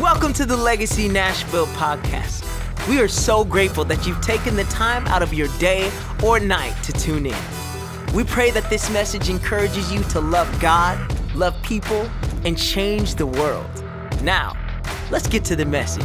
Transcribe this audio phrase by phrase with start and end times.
[0.00, 2.42] Welcome to the Legacy Nashville podcast.
[2.88, 5.88] We are so grateful that you've taken the time out of your day
[6.24, 7.36] or night to tune in.
[8.12, 10.98] We pray that this message encourages you to love God,
[11.36, 12.10] love people,
[12.44, 13.70] and change the world.
[14.20, 14.56] Now,
[15.12, 16.04] let's get to the message.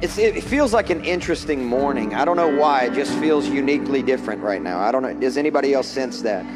[0.00, 2.14] It's, it feels like an interesting morning.
[2.14, 2.84] I don't know why.
[2.84, 4.80] It just feels uniquely different right now.
[4.80, 5.12] I don't know.
[5.12, 6.46] Does anybody else sense that?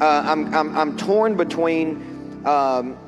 [0.00, 2.98] Uh, I'm, I'm, I'm torn between um,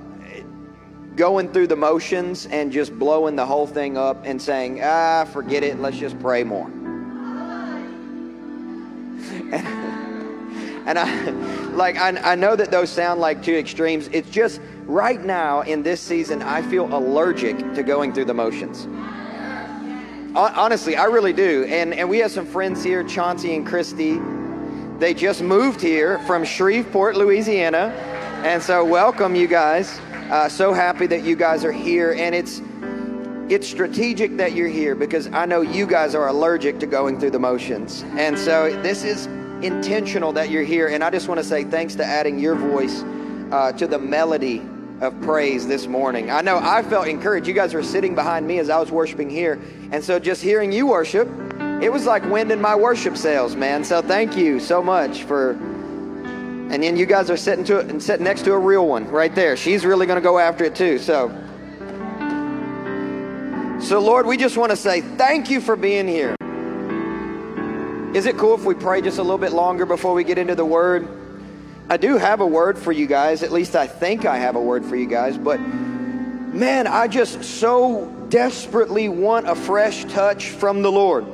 [1.16, 5.62] going through the motions and just blowing the whole thing up and saying, ah, forget
[5.62, 5.79] it.
[5.80, 6.66] Let's just pray more.
[9.52, 9.52] And,
[10.88, 11.30] and I,
[11.74, 14.09] like, I, I know that those sound like two extremes.
[14.12, 18.87] It's just right now in this season, I feel allergic to going through the motions
[20.38, 21.65] honestly, I really do.
[21.65, 24.20] And and we have some friends here, Chauncey and Christy.
[24.98, 27.95] They just moved here from Shreveport, Louisiana,
[28.45, 30.01] and so welcome you guys.
[30.29, 32.60] Uh, so happy that you guys are here, and it's
[33.49, 37.30] it's strategic that you're here because I know you guys are allergic to going through
[37.30, 39.26] the motions, and so this is
[39.65, 40.88] intentional that you're here.
[40.88, 43.04] And I just want to say thanks to adding your voice
[43.52, 44.63] uh, to the melody
[45.01, 46.29] of praise this morning.
[46.29, 47.46] I know I felt encouraged.
[47.46, 49.60] You guys were sitting behind me as I was worshiping here.
[49.93, 51.29] And so just hearing you worship,
[51.80, 53.84] it was like wind in my worship sails, man.
[53.84, 55.52] So thank you so much for.
[55.52, 59.09] And then you guys are sitting to it and sitting next to a real one
[59.09, 59.57] right there.
[59.57, 60.98] She's really going to go after it too.
[60.98, 61.29] So.
[63.80, 66.34] So Lord, we just want to say thank you for being here.
[68.15, 70.56] Is it cool if we pray just a little bit longer before we get into
[70.56, 71.09] the word?
[71.88, 73.42] I do have a word for you guys.
[73.42, 75.38] At least I think I have a word for you guys.
[75.38, 81.25] But man, I just so desperately want a fresh touch from the Lord.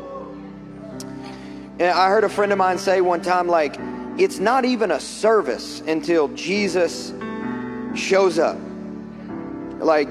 [1.78, 3.76] And I heard a friend of mine say one time, like,
[4.16, 7.12] it's not even a service until Jesus
[7.96, 8.56] shows up.
[9.78, 10.08] Like,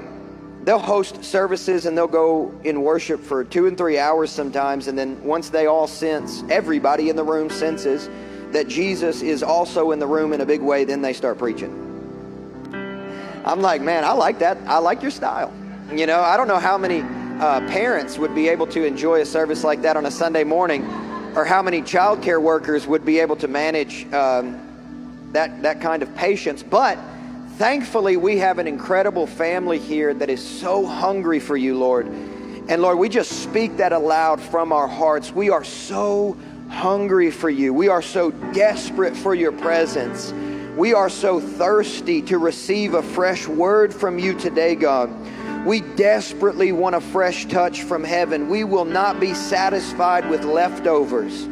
[0.65, 4.87] they'll host services and they'll go in worship for two and three hours sometimes.
[4.87, 8.09] And then once they all sense, everybody in the room senses
[8.51, 11.79] that Jesus is also in the room in a big way, then they start preaching.
[13.45, 14.57] I'm like, man, I like that.
[14.67, 15.51] I like your style.
[15.91, 19.25] You know, I don't know how many uh, parents would be able to enjoy a
[19.25, 20.83] service like that on a Sunday morning,
[21.35, 24.59] or how many childcare workers would be able to manage um,
[25.31, 26.63] that that kind of patience.
[26.63, 26.97] But
[27.57, 32.07] thankfully, we have an incredible family here that is so hungry for you, Lord.
[32.69, 35.31] And Lord, we just speak that aloud from our hearts.
[35.31, 36.37] We are so
[36.69, 37.73] hungry for you.
[37.73, 40.31] We are so desperate for your presence.
[40.77, 45.11] We are so thirsty to receive a fresh word from you today, God.
[45.65, 48.49] We desperately want a fresh touch from heaven.
[48.49, 51.45] We will not be satisfied with leftovers.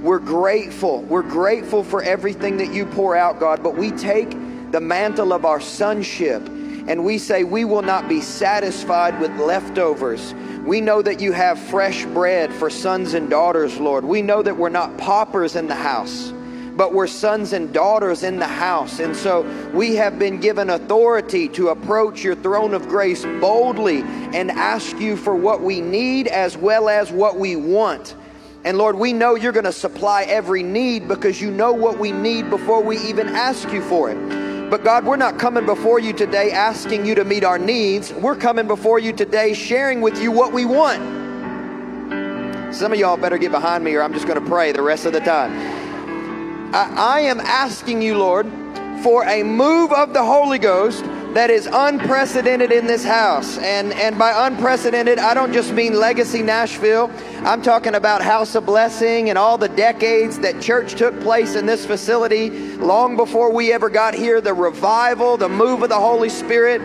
[0.00, 1.02] We're grateful.
[1.02, 4.30] We're grateful for everything that you pour out, God, but we take
[4.70, 6.46] the mantle of our sonship
[6.88, 10.32] and we say we will not be satisfied with leftovers.
[10.64, 14.06] We know that you have fresh bread for sons and daughters, Lord.
[14.06, 16.32] We know that we're not paupers in the house,
[16.78, 19.00] but we're sons and daughters in the house.
[19.00, 19.42] And so
[19.74, 24.02] we have been given authority to approach your throne of grace boldly
[24.32, 28.14] and ask you for what we need as well as what we want.
[28.64, 32.12] And Lord, we know you're going to supply every need because you know what we
[32.12, 34.70] need before we even ask you for it.
[34.70, 38.12] But God, we're not coming before you today asking you to meet our needs.
[38.12, 41.02] We're coming before you today sharing with you what we want.
[42.72, 45.06] Some of y'all better get behind me or I'm just going to pray the rest
[45.06, 45.87] of the time.
[46.72, 48.46] I, I am asking you, Lord,
[49.02, 51.02] for a move of the Holy Ghost
[51.32, 53.56] that is unprecedented in this house.
[53.58, 57.10] And, and by unprecedented, I don't just mean Legacy Nashville.
[57.38, 61.64] I'm talking about House of Blessing and all the decades that church took place in
[61.64, 64.40] this facility long before we ever got here.
[64.40, 66.80] The revival, the move of the Holy Spirit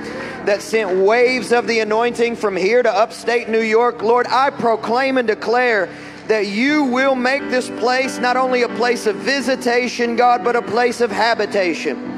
[0.46, 4.02] that sent waves of the anointing from here to upstate New York.
[4.02, 5.90] Lord, I proclaim and declare
[6.28, 10.62] that you will make this place not only a place of visitation, God, but a
[10.62, 12.14] place of habitation.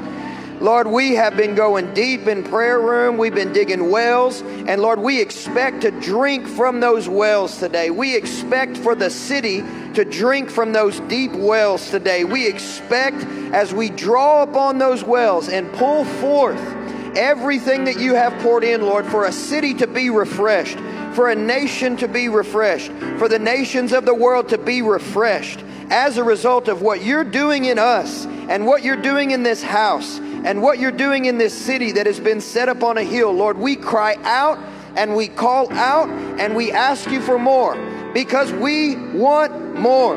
[0.60, 3.18] Lord, we have been going deep in prayer room.
[3.18, 4.40] We've been digging wells.
[4.40, 7.90] And Lord, we expect to drink from those wells today.
[7.90, 9.62] We expect for the city
[9.92, 12.24] to drink from those deep wells today.
[12.24, 16.75] We expect as we draw upon those wells and pull forth
[17.16, 20.78] everything that you have poured in, Lord, for a city to be refreshed,
[21.14, 25.64] for a nation to be refreshed, for the nations of the world to be refreshed
[25.90, 29.62] as a result of what you're doing in us and what you're doing in this
[29.62, 33.02] house and what you're doing in this city that has been set up on a
[33.02, 33.32] hill.
[33.32, 34.58] Lord, we cry out
[34.96, 37.74] and we call out and we ask you for more
[38.12, 40.16] because we want more.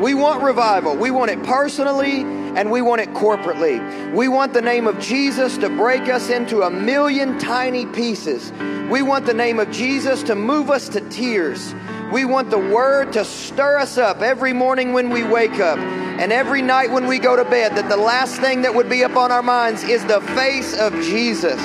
[0.00, 0.96] We want revival.
[0.96, 4.14] We want it personally and we want it corporately.
[4.14, 8.52] We want the name of Jesus to break us into a million tiny pieces.
[8.90, 11.74] We want the name of Jesus to move us to tears.
[12.12, 16.32] We want the word to stir us up every morning when we wake up and
[16.32, 19.32] every night when we go to bed, that the last thing that would be upon
[19.32, 21.60] our minds is the face of Jesus.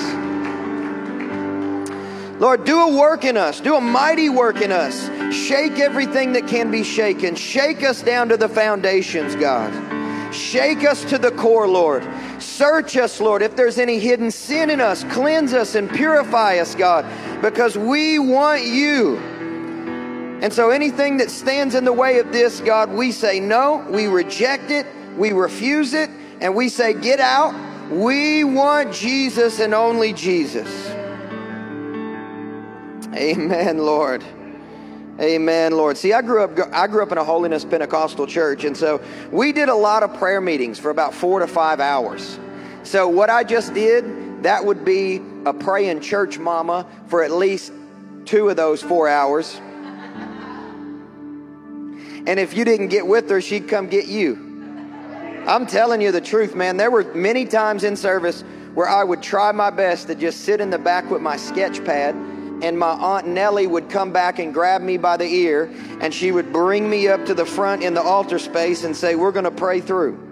[2.39, 5.09] Lord, do a work in us, do a mighty work in us.
[5.33, 7.35] Shake everything that can be shaken.
[7.35, 9.71] Shake us down to the foundations, God.
[10.39, 12.07] Shake us to the core, Lord.
[12.39, 13.41] Search us, Lord.
[13.41, 17.05] If there's any hidden sin in us, cleanse us and purify us, God,
[17.41, 19.17] because we want you.
[20.41, 24.07] And so anything that stands in the way of this, God, we say no, we
[24.07, 24.87] reject it,
[25.17, 26.09] we refuse it,
[26.39, 27.53] and we say, get out.
[27.91, 30.69] We want Jesus and only Jesus.
[33.13, 34.23] Amen, Lord.
[35.19, 35.97] Amen, Lord.
[35.97, 39.01] See, I grew up I grew up in a holiness Pentecostal church, and so
[39.31, 42.39] we did a lot of prayer meetings for about 4 to 5 hours.
[42.83, 47.73] So what I just did, that would be a praying church mama for at least
[48.25, 49.59] 2 of those 4 hours.
[52.25, 54.35] And if you didn't get with her, she'd come get you.
[55.45, 56.77] I'm telling you the truth, man.
[56.77, 60.61] There were many times in service where I would try my best to just sit
[60.61, 62.15] in the back with my sketch pad
[62.61, 65.71] and my aunt Nellie would come back and grab me by the ear
[66.01, 69.15] and she would bring me up to the front in the altar space and say,
[69.15, 70.25] We're going to pray through.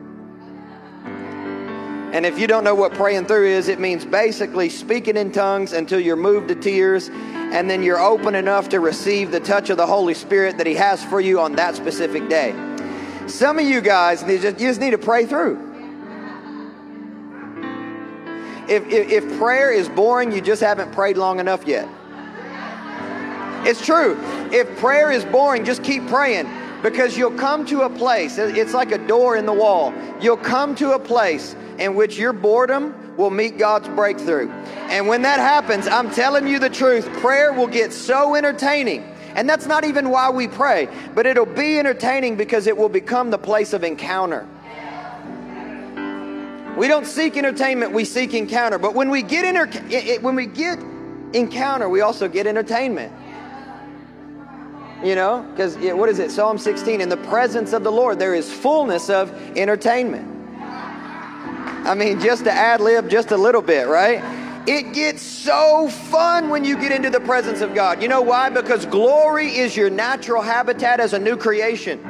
[2.14, 5.74] And if you don't know what praying through is, it means basically speaking in tongues
[5.74, 9.78] until you're moved to tears and then you're open enough to receive the touch of
[9.78, 12.54] the Holy Spirit that He has for you on that specific day.
[13.28, 15.64] Some of you guys, you just, need to pray through.
[18.70, 21.90] If, if, if prayer is boring, you just haven't prayed long enough yet.
[23.68, 24.18] It's true.
[24.54, 26.50] If prayer is boring, just keep praying
[26.82, 29.94] because you'll come to a place, it's like a door in the wall.
[30.22, 34.50] You'll come to a place in which your boredom will meet God's breakthrough.
[34.90, 39.04] And when that happens, I'm telling you the truth, prayer will get so entertaining.
[39.36, 43.32] And that's not even why we pray, but it'll be entertaining because it will become
[43.32, 44.48] the place of encounter.
[46.78, 48.78] We don't seek entertainment, we seek encounter.
[48.78, 49.68] But when we get enter-
[50.22, 50.80] when we get
[51.34, 53.12] encounter, we also get entertainment.
[55.04, 56.32] You know, because what is it?
[56.32, 60.34] Psalm 16 In the presence of the Lord, there is fullness of entertainment.
[60.60, 64.22] I mean, just to ad lib just a little bit, right?
[64.68, 68.02] It gets so fun when you get into the presence of God.
[68.02, 68.50] You know why?
[68.50, 72.02] Because glory is your natural habitat as a new creation.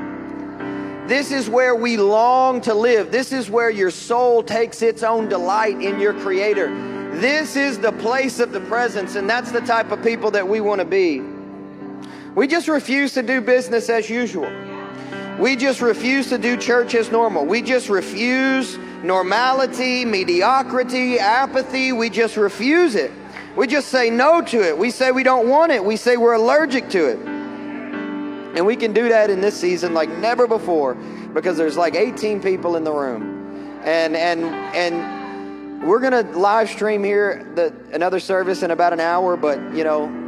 [1.07, 3.11] This is where we long to live.
[3.11, 6.67] This is where your soul takes its own delight in your Creator.
[7.19, 10.59] This is the place of the presence, and that's the type of people that we
[10.59, 11.21] want to be.
[12.37, 14.47] We just refuse to do business as usual.
[15.39, 17.47] We just refuse to do church as normal.
[17.47, 21.93] We just refuse normality, mediocrity, apathy.
[21.93, 23.11] We just refuse it.
[23.55, 24.77] We just say no to it.
[24.77, 25.83] We say we don't want it.
[25.83, 27.17] We say we're allergic to it.
[27.25, 30.93] And we can do that in this season like never before
[31.33, 33.81] because there's like 18 people in the room.
[33.83, 34.43] And and
[34.75, 39.57] and we're going to live stream here the another service in about an hour, but
[39.73, 40.26] you know,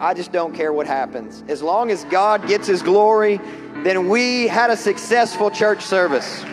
[0.00, 1.42] I just don't care what happens.
[1.48, 3.40] As long as God gets his glory,
[3.82, 6.44] then we had a successful church service.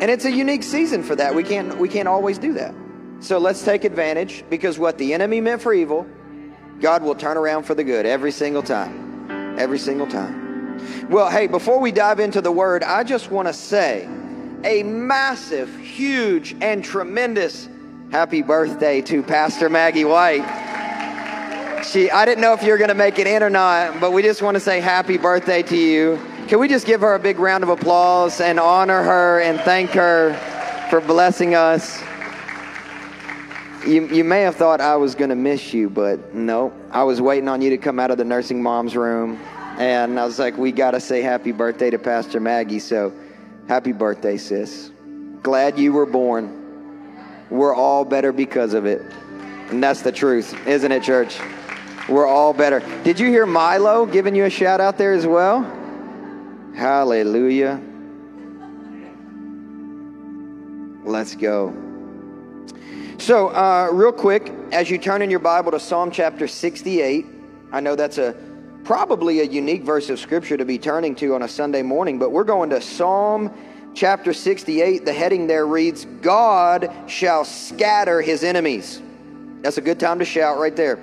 [0.00, 1.34] And it's a unique season for that.
[1.34, 2.74] We can't we can't always do that.
[3.20, 6.06] So let's take advantage because what the enemy meant for evil,
[6.80, 9.58] God will turn around for the good every single time.
[9.58, 11.08] Every single time.
[11.08, 14.08] Well, hey, before we dive into the word, I just want to say
[14.64, 17.68] a massive, huge, and tremendous
[18.10, 20.44] happy birthday to Pastor Maggie White.
[21.84, 24.12] She, I didn't know if you were going to make it in or not, but
[24.12, 26.18] we just want to say happy birthday to you.
[26.48, 29.90] Can we just give her a big round of applause and honor her and thank
[29.90, 30.34] her
[30.90, 32.02] for blessing us?
[33.86, 36.72] You, you may have thought I was going to miss you, but no.
[36.90, 39.36] I was waiting on you to come out of the nursing mom's room,
[39.78, 42.80] and I was like, we got to say happy birthday to Pastor Maggie.
[42.80, 43.12] So,
[43.68, 44.90] happy birthday, sis.
[45.42, 47.46] Glad you were born.
[47.50, 49.00] We're all better because of it.
[49.70, 51.38] And that's the truth, isn't it, church?
[52.08, 52.80] We're all better.
[53.04, 55.62] Did you hear Milo giving you a shout out there as well?
[56.74, 57.80] Hallelujah.
[61.04, 61.74] Let's go.
[63.18, 67.26] So, uh, real quick, as you turn in your Bible to Psalm chapter 68,
[67.72, 68.34] I know that's a
[68.84, 72.30] probably a unique verse of scripture to be turning to on a Sunday morning, but
[72.30, 73.52] we're going to Psalm
[73.94, 75.04] chapter 68.
[75.04, 79.02] The heading there reads, God shall scatter his enemies.
[79.62, 80.98] That's a good time to shout right there.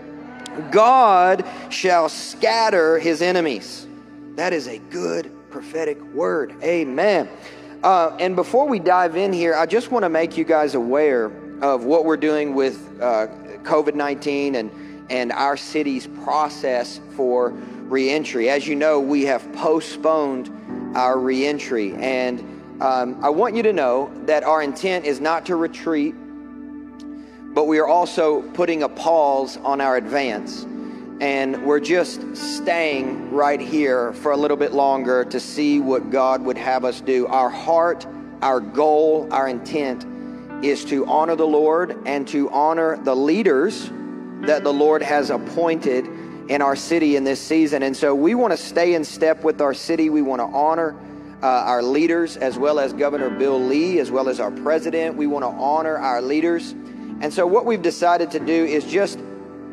[0.72, 3.88] God shall scatter his enemies.
[4.36, 6.54] That is a good prophetic word.
[6.62, 7.30] Amen.
[7.84, 11.32] Uh, and before we dive in here, I just want to make you guys aware
[11.62, 13.28] of what we're doing with uh,
[13.64, 14.72] COVID 19 and,
[15.10, 17.52] and our city's process for
[17.88, 18.50] reentry.
[18.50, 20.50] As you know, we have postponed
[20.96, 21.94] our reentry.
[21.94, 22.40] And
[22.82, 26.16] um, I want you to know that our intent is not to retreat,
[27.56, 30.68] but we are also putting a pause on our advance.
[31.22, 36.44] And we're just staying right here for a little bit longer to see what God
[36.44, 37.26] would have us do.
[37.28, 38.06] Our heart,
[38.42, 40.06] our goal, our intent
[40.64, 43.90] is to honor the Lord and to honor the leaders
[44.42, 46.06] that the Lord has appointed
[46.50, 47.84] in our city in this season.
[47.84, 50.10] And so we want to stay in step with our city.
[50.10, 51.00] We want to honor
[51.42, 55.16] uh, our leaders as well as Governor Bill Lee, as well as our president.
[55.16, 56.76] We want to honor our leaders.
[57.22, 59.20] And so what we've decided to do is just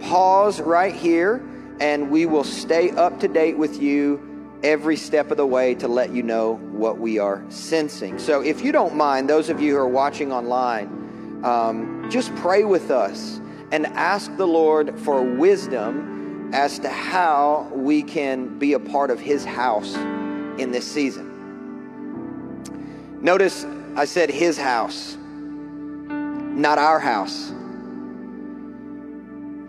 [0.01, 1.43] pause right here
[1.81, 4.29] and we will stay up to date with you
[4.63, 8.19] every step of the way to let you know what we are sensing.
[8.19, 12.65] So if you don't mind, those of you who are watching online, um, just pray
[12.65, 13.41] with us
[13.73, 19.19] and ask the Lord for wisdom as to how we can be a part of
[19.19, 19.95] His house
[20.59, 21.31] in this season.
[23.21, 23.65] Notice
[23.97, 25.17] I said His house,
[26.53, 27.51] not our house.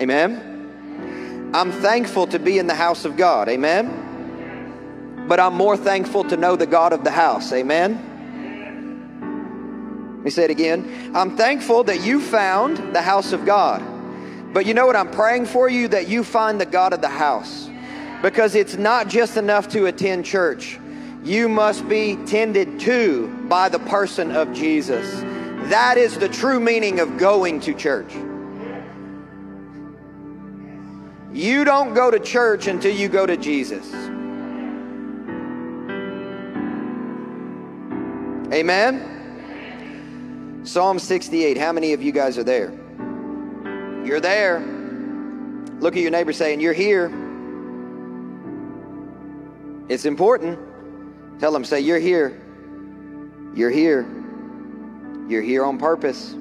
[0.02, 1.52] Amen?
[1.54, 3.48] I'm thankful to be in the house of God.
[3.48, 5.25] Amen?
[5.28, 7.54] But I'm more thankful to know the God of the house.
[7.54, 8.10] Amen?
[10.16, 11.12] Let me say it again.
[11.13, 13.84] I'm thankful that you found the house of God.
[14.54, 14.96] But you know what?
[14.96, 17.70] I'm praying for you that you find the God of the house.
[18.22, 20.80] Because it's not just enough to attend church,
[21.24, 25.24] you must be tended to by the person of Jesus.
[25.70, 28.13] That is the true meaning of going to church.
[31.34, 33.91] You don't go to church until you go to Jesus.
[38.53, 39.10] Amen?
[40.63, 41.58] Psalm 68.
[41.58, 42.72] How many of you guys are there?
[44.05, 44.60] You're there.
[45.79, 47.12] Look at your neighbor saying, You're here.
[49.89, 50.60] It's important.
[51.39, 52.39] Tell them, say, You're here.
[53.55, 54.23] You're here.
[55.27, 56.34] You're here on purpose.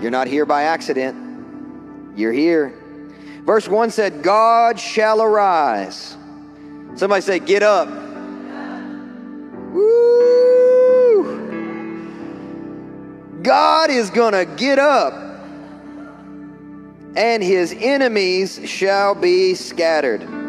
[0.00, 2.16] You're not here by accident.
[2.16, 2.74] You're here.
[3.44, 6.16] Verse 1 said, God shall arise.
[6.94, 7.88] Somebody say, Get up.
[9.72, 10.20] Woo!
[13.42, 15.14] God is going to get up,
[17.16, 20.39] and his enemies shall be scattered.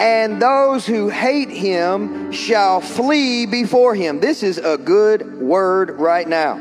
[0.00, 4.18] And those who hate him shall flee before him.
[4.18, 6.58] This is a good word right now.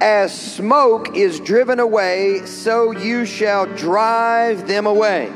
[0.00, 5.30] As smoke is driven away, so you shall drive them away.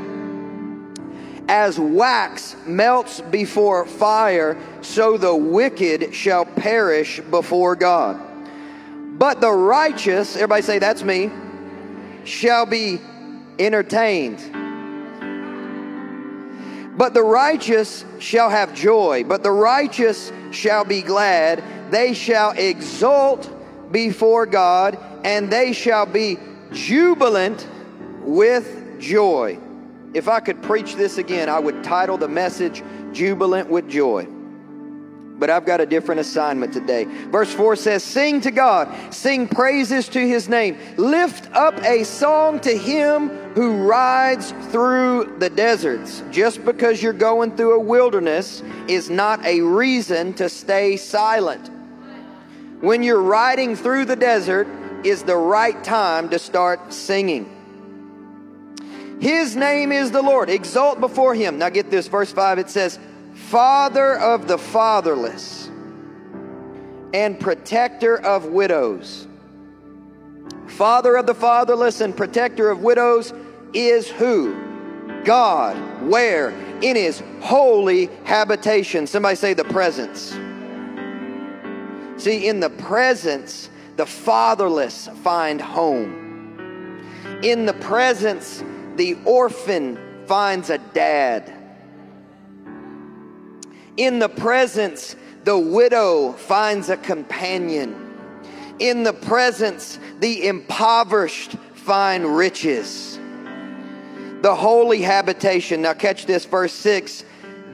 [1.48, 8.18] As wax melts before fire, so the wicked shall perish before God.
[9.18, 11.30] But the righteous, everybody say, That's me,
[12.24, 13.02] shall be
[13.58, 14.65] entertained.
[16.96, 21.62] But the righteous shall have joy, but the righteous shall be glad.
[21.90, 23.50] They shall exult
[23.92, 26.38] before God, and they shall be
[26.72, 27.66] jubilant
[28.22, 29.58] with joy.
[30.14, 34.26] If I could preach this again, I would title the message Jubilant with Joy.
[35.38, 37.04] But I've got a different assignment today.
[37.04, 42.60] Verse 4 says, Sing to God, sing praises to his name, lift up a song
[42.60, 46.22] to him who rides through the deserts.
[46.30, 51.70] Just because you're going through a wilderness is not a reason to stay silent.
[52.82, 54.68] When you're riding through the desert
[55.04, 57.50] is the right time to start singing.
[59.22, 60.50] His name is the Lord.
[60.50, 61.56] Exalt before him.
[61.56, 62.98] Now get this, verse 5 it says,
[63.32, 65.70] Father of the fatherless
[67.14, 69.26] and protector of widows.
[70.66, 73.32] Father of the fatherless and protector of widows
[73.76, 74.54] is who?
[75.24, 75.76] God.
[76.02, 76.50] Where?
[76.82, 79.06] In his holy habitation.
[79.06, 80.36] Somebody say the presence.
[82.16, 87.02] See, in the presence, the fatherless find home.
[87.42, 88.64] In the presence,
[88.96, 91.52] the orphan finds a dad.
[93.96, 98.14] In the presence, the widow finds a companion.
[98.78, 103.18] In the presence, the impoverished find riches.
[104.46, 105.82] The holy habitation.
[105.82, 107.24] Now, catch this, verse 6.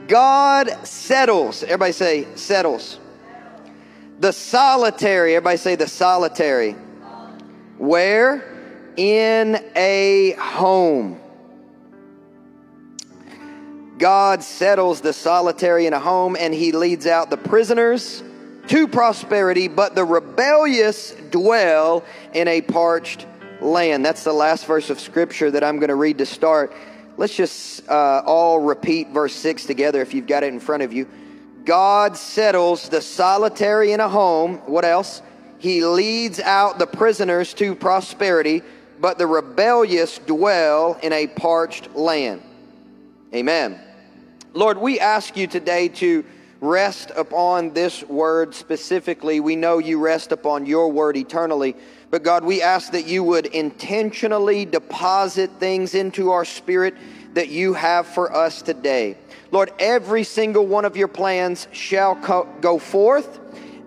[0.09, 1.63] God settles.
[1.63, 2.99] Everybody say, settles.
[4.21, 5.37] The solitary.
[5.37, 6.73] Everybody say, the solitary.
[7.77, 8.43] Where?
[8.97, 11.21] In a home.
[13.99, 18.25] God settles the solitary in a home and he leads out the prisoners
[18.69, 22.03] to prosperity, but the rebellious dwell
[22.33, 23.27] in a parched
[23.63, 24.05] land.
[24.05, 26.73] That's the last verse of scripture that I'm going to read to start.
[27.17, 30.93] Let's just uh, all repeat verse 6 together if you've got it in front of
[30.93, 31.09] you.
[31.65, 34.57] God settles the solitary in a home.
[34.67, 35.23] What else?
[35.59, 38.63] He leads out the prisoners to prosperity,
[39.01, 42.43] but the rebellious dwell in a parched land.
[43.33, 43.81] Amen.
[44.55, 46.25] Lord, we ask you today to
[46.61, 49.41] rest upon this word specifically.
[49.41, 51.77] We know you rest upon your word eternally.
[52.13, 56.95] But God, we ask that you would intentionally deposit things into our spirit
[57.33, 59.17] that you have for us today.
[59.51, 63.41] Lord, every single one of your plans shall co- go forth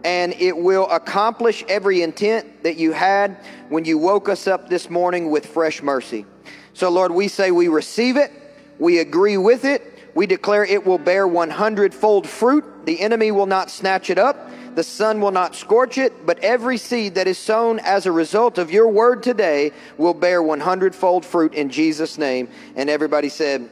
[0.04, 3.38] and it will accomplish every intent that you had
[3.70, 6.26] when you woke us up this morning with fresh mercy.
[6.74, 8.32] So, Lord, we say we receive it,
[8.80, 9.84] we agree with it,
[10.16, 12.88] we declare it will bear 100 fold fruit.
[12.88, 14.50] The enemy will not snatch it up.
[14.76, 18.58] The sun will not scorch it, but every seed that is sown as a result
[18.58, 22.50] of your word today will bear 100 fold fruit in Jesus' name.
[22.76, 23.70] And everybody said,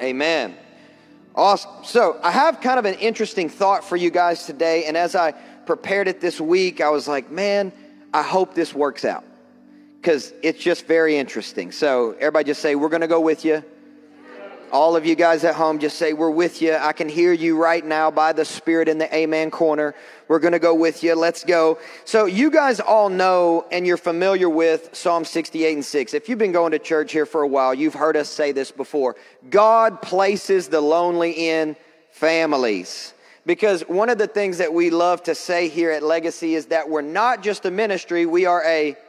[0.00, 0.56] Amen.
[1.34, 1.70] Awesome.
[1.84, 4.84] So I have kind of an interesting thought for you guys today.
[4.86, 5.32] And as I
[5.64, 7.72] prepared it this week, I was like, man,
[8.12, 9.24] I hope this works out
[10.00, 11.70] because it's just very interesting.
[11.70, 13.62] So everybody just say, we're going to go with you.
[14.72, 16.74] All of you guys at home, just say, We're with you.
[16.74, 19.94] I can hear you right now by the Spirit in the Amen corner.
[20.28, 21.14] We're going to go with you.
[21.14, 21.78] Let's go.
[22.04, 26.14] So, you guys all know and you're familiar with Psalm 68 and 6.
[26.14, 28.70] If you've been going to church here for a while, you've heard us say this
[28.70, 29.16] before.
[29.48, 31.74] God places the lonely in
[32.12, 33.12] families.
[33.46, 36.88] Because one of the things that we love to say here at Legacy is that
[36.88, 39.00] we're not just a ministry, we are a family.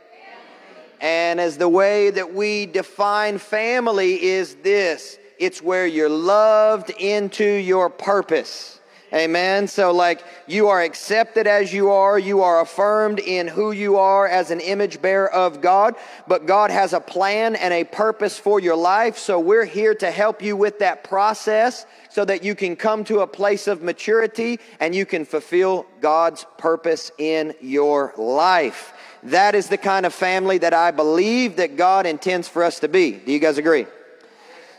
[1.01, 7.43] and as the way that we define family is this it's where you're loved into
[7.43, 8.79] your purpose.
[9.13, 9.67] Amen.
[9.67, 12.17] So, like, you are accepted as you are.
[12.17, 15.95] You are affirmed in who you are as an image bearer of God.
[16.27, 19.17] But God has a plan and a purpose for your life.
[19.17, 23.19] So, we're here to help you with that process so that you can come to
[23.19, 28.93] a place of maturity and you can fulfill God's purpose in your life.
[29.23, 32.87] That is the kind of family that I believe that God intends for us to
[32.87, 33.11] be.
[33.11, 33.87] Do you guys agree?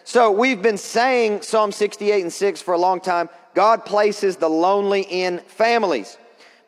[0.05, 3.29] So we've been saying Psalm 68 and 6 for a long time.
[3.55, 6.19] God places the lonely in families.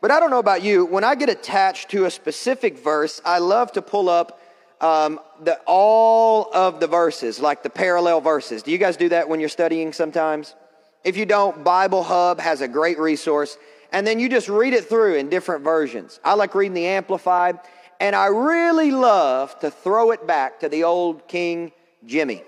[0.00, 0.84] But I don't know about you.
[0.84, 4.40] When I get attached to a specific verse, I love to pull up
[4.80, 8.62] um, the, all of the verses, like the parallel verses.
[8.62, 10.54] Do you guys do that when you're studying sometimes?
[11.02, 13.56] If you don't, Bible Hub has a great resource.
[13.92, 16.20] And then you just read it through in different versions.
[16.24, 17.58] I like reading the Amplified.
[17.98, 21.72] And I really love to throw it back to the old King
[22.04, 22.42] Jimmy.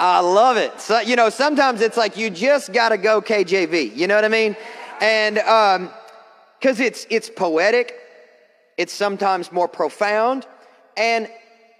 [0.00, 0.80] I love it.
[0.80, 3.94] So, you know, sometimes it's like you just got to go KJV.
[3.94, 4.56] You know what I mean?
[4.98, 7.94] And because um, it's it's poetic,
[8.78, 10.46] it's sometimes more profound,
[10.96, 11.28] and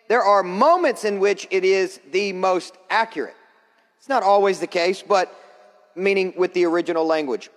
[0.08, 3.36] there are moments in which it is the most accurate.
[3.96, 5.34] It's not always the case, but
[5.94, 7.48] meaning with the original language.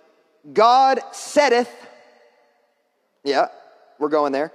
[0.50, 1.70] God setteth.
[3.22, 3.48] Yeah,
[3.98, 4.50] we're going there.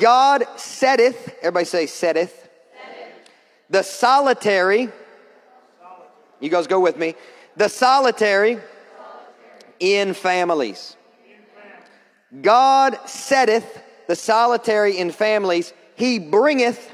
[0.00, 1.36] God setteth.
[1.38, 2.32] Everybody say setteth.
[2.32, 3.30] setteth.
[3.70, 4.90] The solitary
[6.40, 7.14] you guys go with me.
[7.56, 8.58] The solitary
[9.80, 10.96] in families.
[12.42, 15.72] God setteth the solitary in families.
[15.94, 16.92] He bringeth,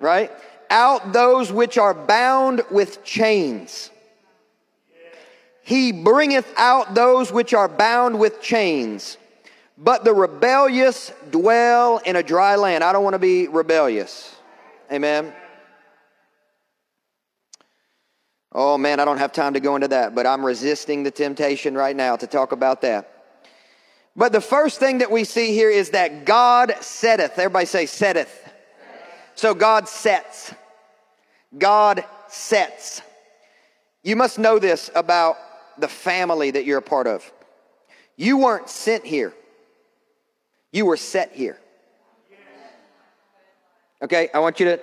[0.00, 0.30] right,
[0.70, 3.90] out those which are bound with chains.
[5.62, 9.16] He bringeth out those which are bound with chains.
[9.78, 12.84] But the rebellious dwell in a dry land.
[12.84, 14.34] I don't want to be rebellious.
[14.90, 15.32] Amen.
[18.54, 21.74] Oh man, I don't have time to go into that, but I'm resisting the temptation
[21.74, 23.08] right now to talk about that.
[24.14, 27.38] But the first thing that we see here is that God setteth.
[27.38, 28.30] Everybody say setteth.
[29.34, 30.52] So God sets.
[31.56, 33.00] God sets.
[34.02, 35.36] You must know this about
[35.78, 37.30] the family that you're a part of.
[38.16, 39.32] You weren't sent here.
[40.72, 41.58] You were set here.
[44.02, 44.80] Okay, I want you to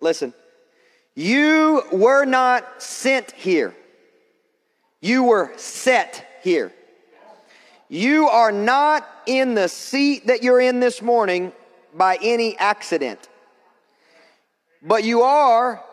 [0.00, 0.32] listen.
[1.14, 3.74] You were not sent here.
[5.00, 6.72] You were set here.
[7.88, 11.52] You are not in the seat that you're in this morning
[11.94, 13.28] by any accident,
[14.80, 15.84] but you are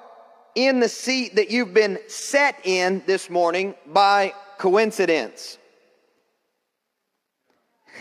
[0.56, 5.58] in the seat that you've been set in this morning by coincidence.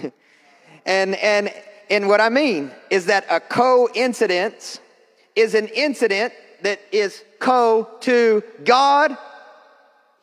[0.87, 1.53] and, and,
[1.91, 4.79] and what I mean is that a coincidence
[5.35, 9.17] is an incident that is co to God,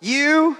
[0.01, 0.57] you,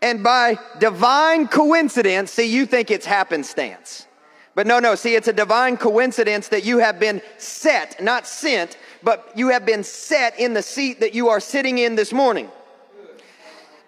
[0.00, 4.06] and by divine coincidence, see, you think it's happenstance.
[4.54, 8.76] But no, no, see, it's a divine coincidence that you have been set, not sent,
[9.02, 12.50] but you have been set in the seat that you are sitting in this morning.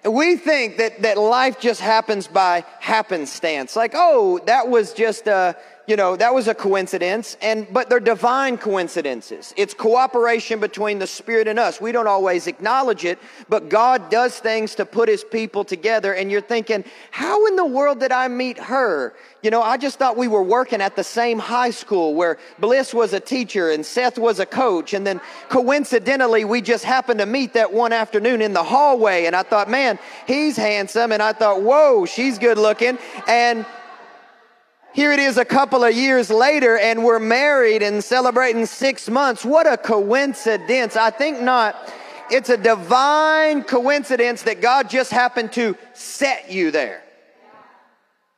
[0.05, 3.74] We think that, that life just happens by happenstance.
[3.74, 8.01] Like, oh, that was just a, you know, that was a coincidence, and but they're
[8.01, 9.53] divine coincidences.
[9.57, 11.79] It's cooperation between the Spirit and us.
[11.81, 13.18] We don't always acknowledge it,
[13.51, 17.66] but God does things to put his people together, and you're thinking, how in the
[17.66, 19.14] world did I meet her?
[19.42, 22.94] You know, I just thought we were working at the same high school where Bliss
[22.94, 25.20] was a teacher and Seth was a coach, and then
[25.51, 29.68] coincidentally we just happened to meet that one afternoon in the hallway, and I thought,
[29.68, 32.97] man, he's handsome, and I thought, whoa, she's good looking,
[33.29, 33.66] and
[34.94, 39.44] here it is a couple of years later, and we're married and celebrating six months.
[39.44, 40.94] What a coincidence.
[40.94, 41.92] I think not.
[42.30, 47.02] It's a divine coincidence that God just happened to set you there.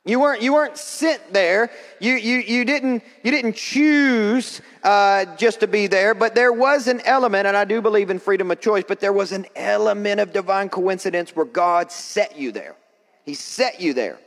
[0.06, 1.70] You weren't, you weren't sent there.
[2.00, 6.86] You, you, you, didn't, you didn't choose uh, just to be there, but there was
[6.86, 10.20] an element, and I do believe in freedom of choice, but there was an element
[10.20, 12.76] of divine coincidence where God set you there.
[13.26, 14.18] He set you there.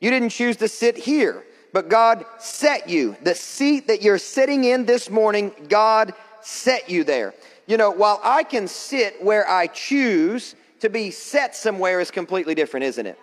[0.00, 1.44] You didn't choose to sit here
[1.74, 3.16] but God set you.
[3.24, 7.34] The seat that you're sitting in this morning, God set you there.
[7.66, 12.54] You know, while I can sit where I choose, to be set somewhere is completely
[12.54, 13.18] different, isn't it?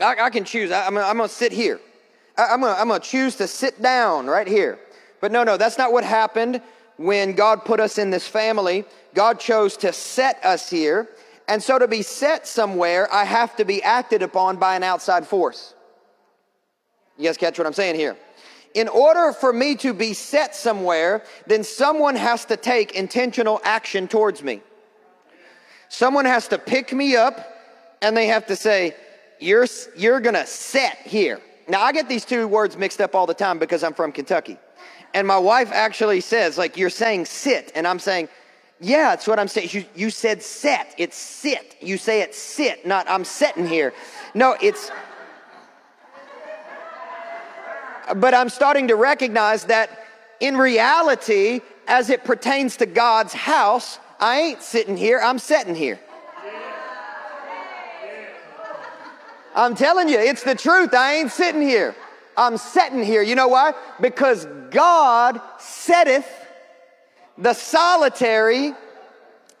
[0.00, 0.72] I, I can choose.
[0.72, 1.78] I, am going to sit here.
[2.36, 4.80] I, am going to choose to sit down right here.
[5.20, 6.60] But no, no, that's not what happened
[6.96, 8.84] when God put us in this family.
[9.14, 11.08] God chose to set us here.
[11.46, 15.28] And so to be set somewhere, I have to be acted upon by an outside
[15.28, 15.74] force.
[17.18, 18.16] You guys catch what I'm saying here?
[18.74, 24.06] In order for me to be set somewhere, then someone has to take intentional action
[24.06, 24.62] towards me.
[25.88, 27.54] Someone has to pick me up
[28.00, 28.94] and they have to say,
[29.40, 31.40] You're, you're gonna set here.
[31.66, 34.56] Now, I get these two words mixed up all the time because I'm from Kentucky.
[35.12, 37.72] And my wife actually says, like, you're saying sit.
[37.74, 38.28] And I'm saying,
[38.80, 39.68] yeah, that's what I'm saying.
[39.72, 40.94] You, you said set.
[40.98, 41.76] It's sit.
[41.80, 43.92] You say it's sit, not I'm sitting here.
[44.34, 44.90] No, it's
[48.16, 49.90] but I'm starting to recognize that
[50.40, 55.98] in reality, as it pertains to God's house, I ain't sitting here, I'm sitting here.
[59.54, 60.94] I'm telling you, it's the truth.
[60.94, 61.96] I ain't sitting here.
[62.36, 63.22] I'm sitting here.
[63.22, 63.74] You know why?
[64.00, 66.28] Because God setteth
[67.36, 68.72] the solitary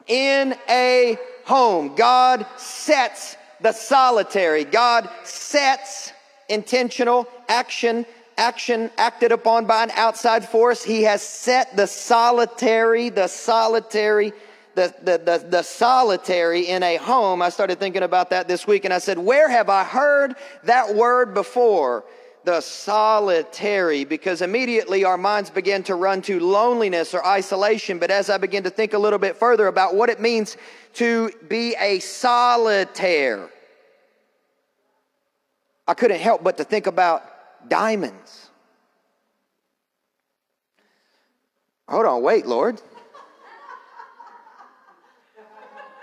[0.06, 1.96] in a home.
[1.96, 4.64] God sets the solitary.
[4.64, 6.12] God sets
[6.48, 8.06] intentional action
[8.38, 10.82] action acted upon by an outside force.
[10.82, 14.32] He has set the solitary, the solitary,
[14.74, 17.42] the, the, the, the, solitary in a home.
[17.42, 20.94] I started thinking about that this week and I said, Where have I heard that
[20.94, 22.04] word before?
[22.44, 27.98] The solitary, because immediately our minds begin to run to loneliness or isolation.
[27.98, 30.56] But as I begin to think a little bit further about what it means
[30.94, 33.50] to be a solitaire,
[35.88, 38.50] I couldn't help but to think about diamonds.
[41.88, 42.80] Hold on, wait, Lord.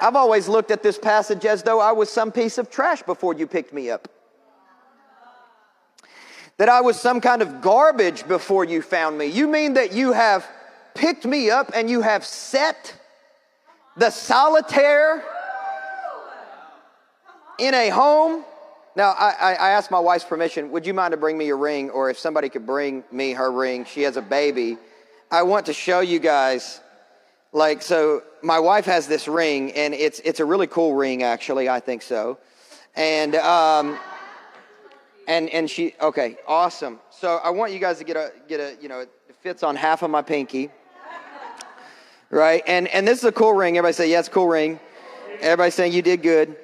[0.02, 3.34] I've always looked at this passage as though I was some piece of trash before
[3.34, 4.08] you picked me up.
[6.58, 9.26] That I was some kind of garbage before you found me.
[9.28, 10.46] You mean that you have
[10.94, 12.96] picked me up and you have set
[13.98, 15.24] the solitaire
[17.60, 18.44] in a home
[18.96, 21.90] now, I, I, asked my wife's permission, would you mind to bring me your ring?
[21.90, 24.78] Or if somebody could bring me her ring, she has a baby.
[25.30, 26.80] I want to show you guys,
[27.52, 31.68] like, so my wife has this ring, and it's, it's a really cool ring, actually,
[31.68, 32.38] I think so.
[32.96, 34.00] And, um,
[35.28, 37.02] and, and she, okay, awesome.
[37.10, 39.10] So I want you guys to get a, get a, you know, it
[39.42, 40.70] fits on half of my pinky,
[42.30, 42.64] right?
[42.66, 43.78] And, and this is a cool ring.
[43.78, 44.80] Everybody say, yeah, it's cool ring.
[45.42, 46.56] Everybody saying you did good.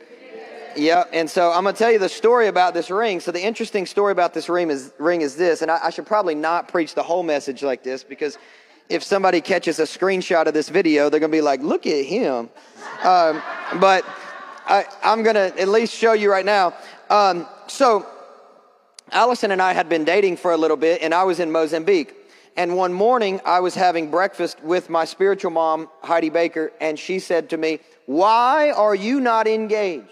[0.75, 3.19] Yeah, and so I'm going to tell you the story about this ring.
[3.19, 6.05] So the interesting story about this ring is ring is this, and I, I should
[6.05, 8.37] probably not preach the whole message like this because
[8.89, 12.05] if somebody catches a screenshot of this video, they're going to be like, "Look at
[12.05, 12.49] him."
[13.03, 13.41] Um,
[13.79, 14.05] but
[14.65, 16.73] I, am going to at least show you right now.
[17.09, 18.05] Um, so
[19.11, 22.15] Allison and I had been dating for a little bit, and I was in Mozambique.
[22.55, 27.19] And one morning, I was having breakfast with my spiritual mom, Heidi Baker, and she
[27.19, 30.09] said to me, Why are you not engaged?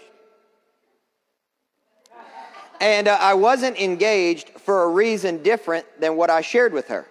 [2.80, 7.06] And uh, I wasn't engaged for a reason different than what I shared with her.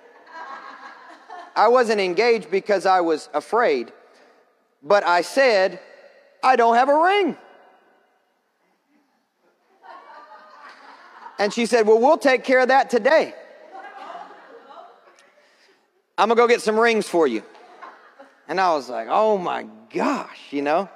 [1.55, 3.91] I wasn't engaged because I was afraid,
[4.82, 5.79] but I said,
[6.41, 7.38] I don't have a ring.
[11.38, 13.34] And she said, Well, we'll take care of that today.
[16.17, 17.43] I'm gonna go get some rings for you.
[18.47, 20.89] And I was like, Oh my gosh, you know?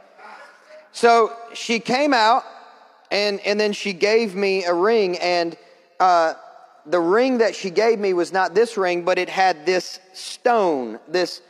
[0.92, 2.44] So she came out
[3.14, 5.56] and, and then she gave me a ring, and
[6.00, 6.34] uh,
[6.88, 11.00] the ring that she gave me was not this ring, but it had this stone,
[11.08, 11.42] this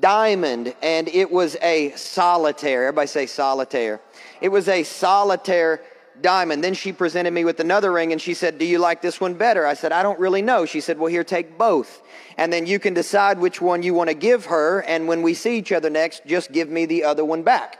[0.00, 2.84] diamond, and it was a solitaire.
[2.84, 4.00] Everybody say solitaire.
[4.42, 5.80] It was a solitaire
[6.20, 6.62] diamond.
[6.62, 9.34] Then she presented me with another ring and she said, Do you like this one
[9.34, 9.66] better?
[9.66, 10.66] I said, I don't really know.
[10.66, 12.02] She said, Well, here, take both.
[12.36, 14.80] And then you can decide which one you want to give her.
[14.82, 17.78] And when we see each other next, just give me the other one back.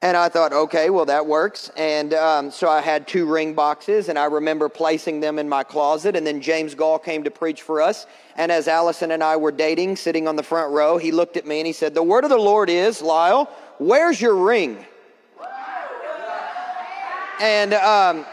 [0.00, 1.72] And I thought, okay, well, that works.
[1.76, 5.64] And um, so I had two ring boxes, and I remember placing them in my
[5.64, 6.14] closet.
[6.14, 8.06] And then James Goll came to preach for us.
[8.36, 11.46] And as Allison and I were dating, sitting on the front row, he looked at
[11.46, 14.86] me and he said, The word of the Lord is, Lyle, where's your ring?
[17.40, 18.24] And um,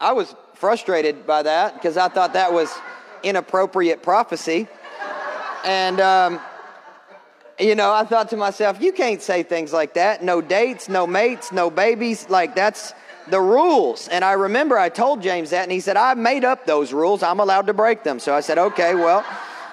[0.00, 2.74] I was frustrated by that because I thought that was
[3.22, 4.66] inappropriate prophecy.
[5.64, 6.00] And.
[6.00, 6.40] Um,
[7.58, 10.22] you know, I thought to myself, you can't say things like that.
[10.22, 12.28] No dates, no mates, no babies.
[12.28, 12.92] Like, that's
[13.28, 14.08] the rules.
[14.08, 17.22] And I remember I told James that, and he said, I made up those rules.
[17.22, 18.18] I'm allowed to break them.
[18.18, 19.24] So I said, okay, well,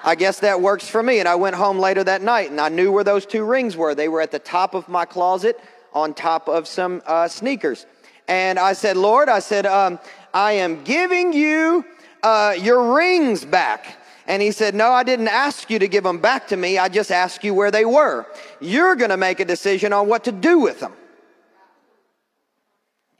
[0.02, 1.18] I guess that works for me.
[1.18, 3.94] And I went home later that night, and I knew where those two rings were.
[3.94, 5.60] They were at the top of my closet
[5.92, 7.86] on top of some uh, sneakers.
[8.26, 9.98] And I said, Lord, I said, um,
[10.32, 11.84] I am giving you
[12.22, 13.98] uh, your rings back.
[14.26, 16.78] And he said, No, I didn't ask you to give them back to me.
[16.78, 18.26] I just asked you where they were.
[18.60, 20.92] You're going to make a decision on what to do with them.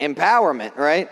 [0.01, 1.11] Empowerment, right?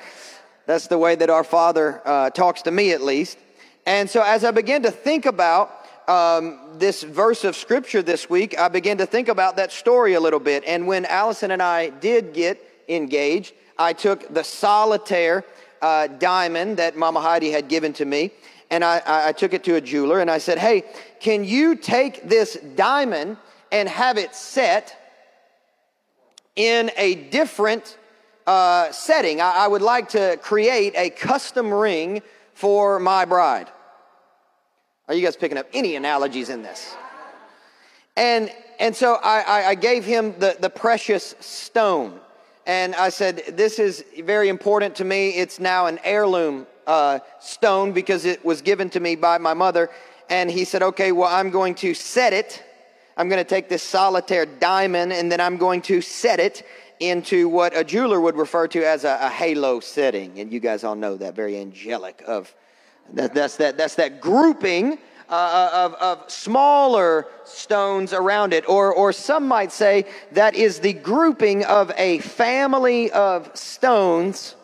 [0.67, 3.39] That's the way that our Father uh, talks to me, at least.
[3.85, 5.71] And so, as I began to think about
[6.09, 10.21] um, this verse of Scripture this week, I began to think about that story a
[10.21, 10.65] little bit.
[10.67, 15.45] And when Allison and I did get engaged, I took the solitaire
[15.81, 18.31] uh, diamond that Mama Heidi had given to me
[18.73, 20.85] and I, I took it to a jeweler and I said, Hey,
[21.21, 23.37] can you take this diamond
[23.71, 24.97] and have it set
[26.57, 27.99] in a different
[28.47, 29.43] uh, setting?
[29.43, 32.23] I, I would like to create a custom ring
[32.55, 33.69] for my bride.
[35.07, 36.97] Are you guys picking up any analogies in this?
[38.17, 42.19] And, and so I, I gave him the, the precious stone.
[42.67, 45.31] And I said, This is very important to me.
[45.31, 49.91] It's now an heirloom uh, stone because it was given to me by my mother.
[50.29, 52.63] And he said, Okay, well, I'm going to set it.
[53.17, 56.67] I'm going to take this solitaire diamond and then I'm going to set it
[57.01, 60.39] into what a jeweler would refer to as a, a halo setting.
[60.39, 62.55] And you guys all know that, very angelic of
[63.15, 68.95] that, that's that that's that grouping uh, uh of, of smaller stones around it, or,
[68.95, 74.55] or some might say that is the grouping of a family of stones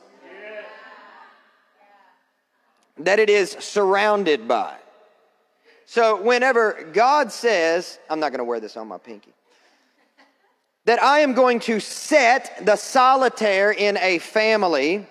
[3.00, 4.74] that it is surrounded by.
[5.86, 9.32] So, whenever God says, I'm not going to wear this on my pinky,
[10.84, 15.06] that I am going to set the solitaire in a family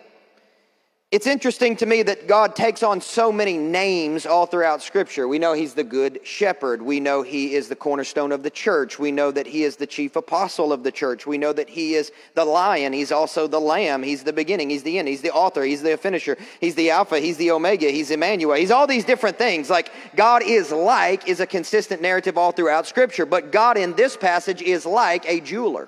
[1.10, 5.26] it's interesting to me that God takes on so many names all throughout Scripture.
[5.26, 6.82] We know He's the Good Shepherd.
[6.82, 9.00] We know He is the cornerstone of the church.
[9.00, 11.26] We know that He is the chief apostle of the church.
[11.26, 12.92] We know that He is the lion.
[12.92, 14.04] He's also the lamb.
[14.04, 14.70] He's the beginning.
[14.70, 15.08] He's the end.
[15.08, 15.64] He's the author.
[15.64, 16.38] He's the finisher.
[16.60, 17.22] He's the Alpha.
[17.22, 17.90] He's the Omega.
[17.90, 18.56] He's Emmanuel.
[18.56, 19.70] He's all these different things.
[19.70, 23.26] Like God is like is a consistent narrative all throughout Scripture.
[23.26, 25.88] But God in this passage is like a jeweler.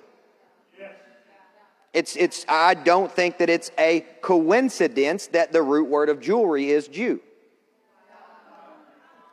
[2.00, 6.70] It's, it's, I don't think that it's a coincidence that the root word of jewelry
[6.70, 7.20] is Jew.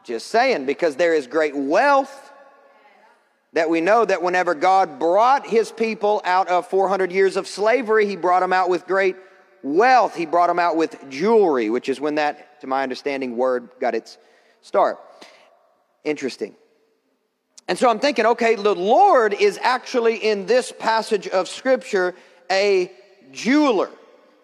[0.03, 2.33] Just saying, because there is great wealth
[3.53, 8.05] that we know that whenever God brought his people out of 400 years of slavery,
[8.05, 9.15] he brought them out with great
[9.63, 10.17] wealth.
[10.17, 13.95] He brought them out with jewelry, which is when that, to my understanding, word got
[13.95, 14.19] its
[14.61, 14.99] start.
[16.03, 16.57] Interesting.
[17.69, 22.17] And so I'm thinking, okay, the Lord is actually in this passage of Scripture
[22.51, 22.91] a
[23.33, 23.91] jeweler.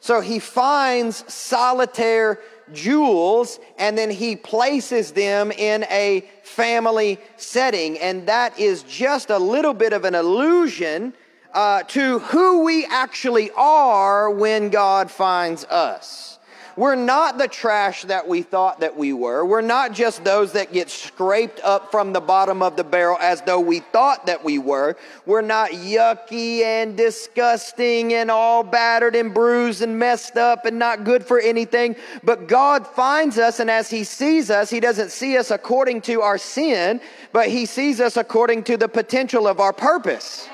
[0.01, 2.41] So he finds solitaire
[2.73, 7.99] jewels and then he places them in a family setting.
[7.99, 11.15] And that is just a little bit of an allusion
[11.53, 16.32] uh, to who we actually are when God finds us.
[16.77, 19.45] We're not the trash that we thought that we were.
[19.45, 23.43] We're not just those that get scraped up from the bottom of the barrel as
[23.43, 24.97] though we thought that we were.
[25.27, 31.05] We're not yucky and disgusting and all battered and bruised and messed up and not
[31.05, 31.97] good for anything.
[32.25, 36.23] But God finds us, and as He sees us, He doesn't see us according to
[36.23, 37.01] our sin,
[37.33, 40.49] but He sees us according to the potential of our purpose.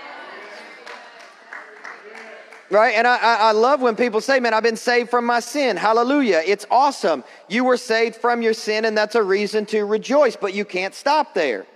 [2.71, 2.95] Right?
[2.95, 5.79] And I, I love when people say, man, I've been saved from my sin.
[5.79, 6.43] Hallelujah.
[6.45, 7.25] It's awesome.
[7.49, 10.95] You were saved from your sin, and that's a reason to rejoice, but you can't
[10.95, 11.67] stop there.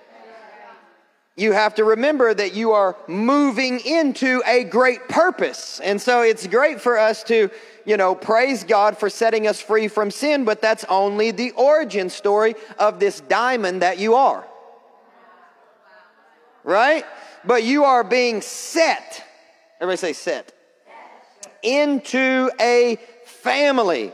[1.34, 5.80] You have to remember that you are moving into a great purpose.
[5.80, 7.48] And so it's great for us to,
[7.86, 12.10] you know, praise God for setting us free from sin, but that's only the origin
[12.10, 14.46] story of this diamond that you are.
[16.64, 17.06] Right?
[17.46, 19.24] But you are being set.
[19.80, 20.51] Everybody say set
[21.62, 24.12] into a family.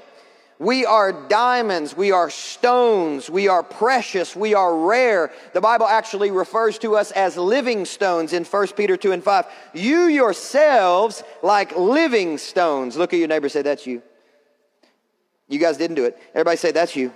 [0.60, 5.30] We are diamonds, we are stones, we are precious, we are rare.
[5.52, 9.46] The Bible actually refers to us as living stones in 1 Peter 2 and 5.
[9.72, 12.96] You yourselves, like living stones.
[12.96, 14.02] Look at your neighbor, say, That's you.
[15.48, 16.18] You guys didn't do it.
[16.30, 17.12] Everybody say, That's you.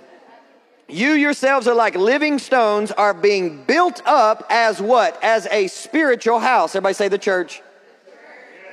[0.88, 5.18] You yourselves are like living stones, are being built up as what?
[5.21, 6.77] As a spiritual house.
[6.77, 7.61] Everybody say, The church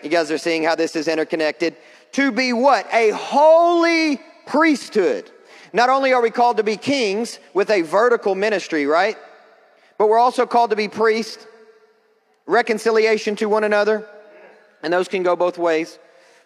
[0.03, 1.75] you guys are seeing how this is interconnected.
[2.13, 2.87] To be what?
[2.93, 5.29] A holy priesthood.
[5.73, 9.17] Not only are we called to be kings with a vertical ministry, right?
[9.97, 11.45] But we're also called to be priests,
[12.45, 14.07] reconciliation to one another,
[14.81, 15.99] and those can go both ways.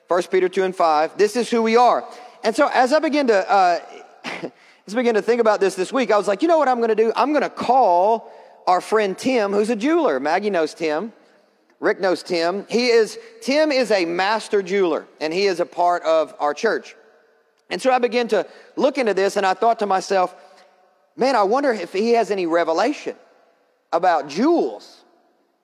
[0.08, 1.18] 1 Peter 2 and 5.
[1.18, 2.04] This is who we are.
[2.44, 3.80] And so as I begin to, uh,
[4.86, 6.68] as I begin to think about this this week, I was like, you know what
[6.68, 7.14] I'm going to do?
[7.16, 8.32] I'm going to call
[8.68, 10.20] our friend Tim, who's a jeweler.
[10.20, 11.14] Maggie knows Tim.
[11.84, 12.66] Rick knows Tim.
[12.70, 16.96] He is, Tim is a master jeweler, and he is a part of our church.
[17.70, 20.34] And so I began to look into this, and I thought to myself,
[21.18, 23.18] man, I wonder if he has any revelation
[23.92, 25.04] about jewels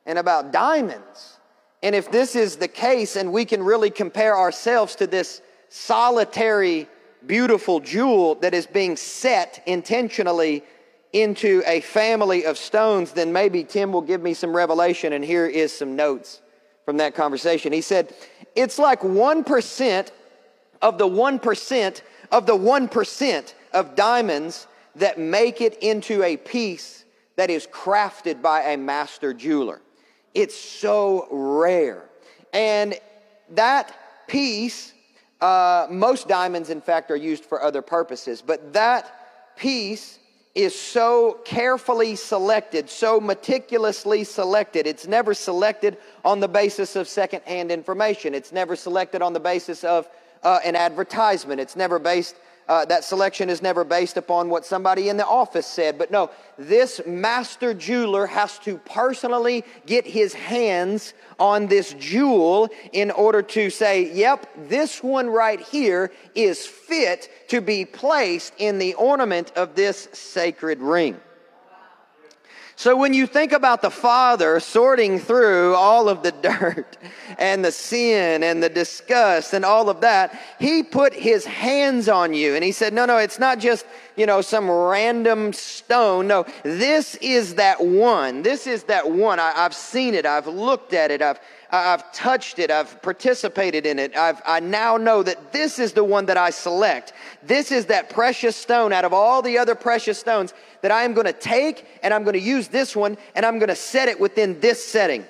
[0.05, 1.37] and about diamonds.
[1.81, 6.89] And if this is the case, and we can really compare ourselves to this solitary,
[7.25, 10.65] beautiful jewel that is being set intentionally
[11.13, 15.13] into a family of stones, then maybe Tim will give me some revelation.
[15.13, 16.41] And here is some notes
[16.85, 17.73] from that conversation.
[17.73, 18.13] He said,
[18.55, 20.11] It's like 1%
[20.81, 27.49] of the 1% of the 1% of diamonds that make it into a piece that
[27.49, 29.81] is crafted by a master jeweler.
[30.33, 32.03] It's so rare.
[32.53, 32.95] And
[33.51, 33.95] that
[34.27, 34.93] piece,
[35.41, 40.19] uh, most diamonds, in fact, are used for other purposes, but that piece
[40.59, 44.85] is so carefully selected, so meticulously selected.
[44.85, 48.35] It's never selected on the basis of secondhand information.
[48.35, 50.09] It's never selected on the basis of
[50.43, 51.61] uh, an advertisement.
[51.61, 52.35] It's never based
[52.69, 55.97] uh, that selection is never based upon what somebody in the office said.
[55.97, 63.09] But no, this master jeweler has to personally get his hands on this jewel in
[63.09, 68.93] order to say, yep, this one right here is fit to be placed in the
[68.93, 71.19] ornament of this sacred ring.
[72.79, 76.95] So when you think about the Father sorting through all of the dirt
[77.37, 82.33] and the sin and the disgust and all of that, He put His hands on
[82.33, 86.27] you and He said, no, no, it's not just, you know, some random stone.
[86.27, 88.43] No, this is that one.
[88.43, 89.41] This is that one.
[89.41, 90.25] I, have seen it.
[90.25, 91.21] I've looked at it.
[91.21, 92.71] I've, I've touched it.
[92.71, 94.15] I've participated in it.
[94.15, 97.13] I've, I now know that this is the one that I select.
[97.43, 101.13] This is that precious stone out of all the other precious stones that I am
[101.13, 104.09] going to take and I'm going to use this one and I'm going to set
[104.09, 105.21] it within this setting.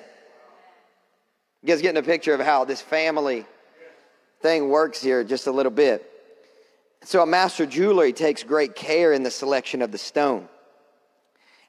[1.62, 3.44] You guys getting a picture of how this family
[4.40, 6.10] thing works here just a little bit.
[7.04, 10.48] So a master jeweler takes great care in the selection of the stone.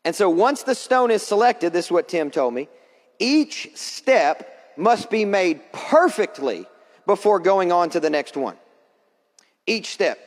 [0.05, 2.69] And so once the stone is selected, this is what Tim told me,
[3.19, 6.65] each step must be made perfectly
[7.05, 8.55] before going on to the next one.
[9.65, 10.19] Each step.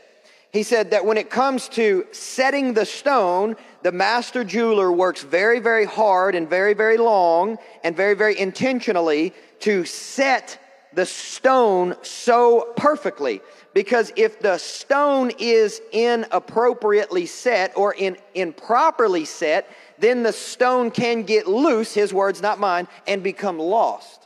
[0.52, 5.58] He said that when it comes to setting the stone, the master jeweler works very,
[5.58, 10.60] very hard and very, very long and very, very intentionally to set
[10.92, 13.40] the stone so perfectly.
[13.72, 19.68] Because if the stone is inappropriately set or in, improperly set,
[19.98, 24.23] then the stone can get loose, his words, not mine, and become lost.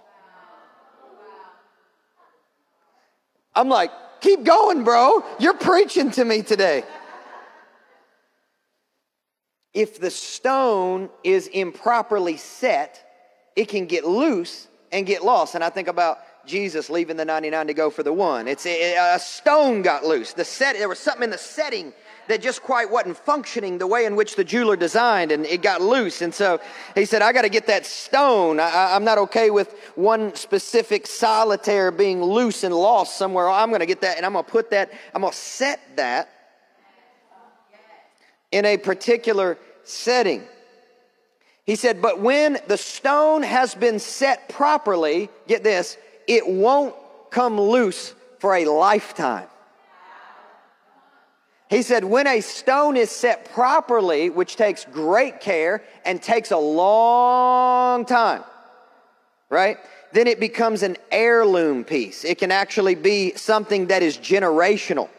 [3.58, 3.90] I'm like,
[4.20, 5.24] Keep going, bro.
[5.38, 6.84] You're preaching to me today.
[9.72, 13.04] If the stone is improperly set,
[13.54, 15.54] it can get loose and get lost.
[15.54, 18.48] And I think about Jesus leaving the 99 to go for the one.
[18.48, 20.32] It's a, a stone got loose.
[20.32, 21.92] The set, there was something in the setting
[22.28, 25.80] that just quite wasn't functioning the way in which the jeweler designed, and it got
[25.80, 26.22] loose.
[26.22, 26.60] And so
[26.94, 28.60] he said, I got to get that stone.
[28.60, 33.48] I, am not okay with one specific solitaire being loose and lost somewhere.
[33.48, 35.80] I'm going to get that, and I'm going to put that, I'm going to set
[35.96, 36.28] that
[38.52, 40.42] in a particular setting.
[41.64, 46.94] He said, but when the stone has been set properly, get this, it won't
[47.30, 49.46] come loose for a lifetime.
[51.68, 56.56] He said, when a stone is set properly, which takes great care and takes a
[56.56, 58.42] long time,
[59.50, 59.76] right?
[60.12, 62.24] Then it becomes an heirloom piece.
[62.24, 65.10] It can actually be something that is generational.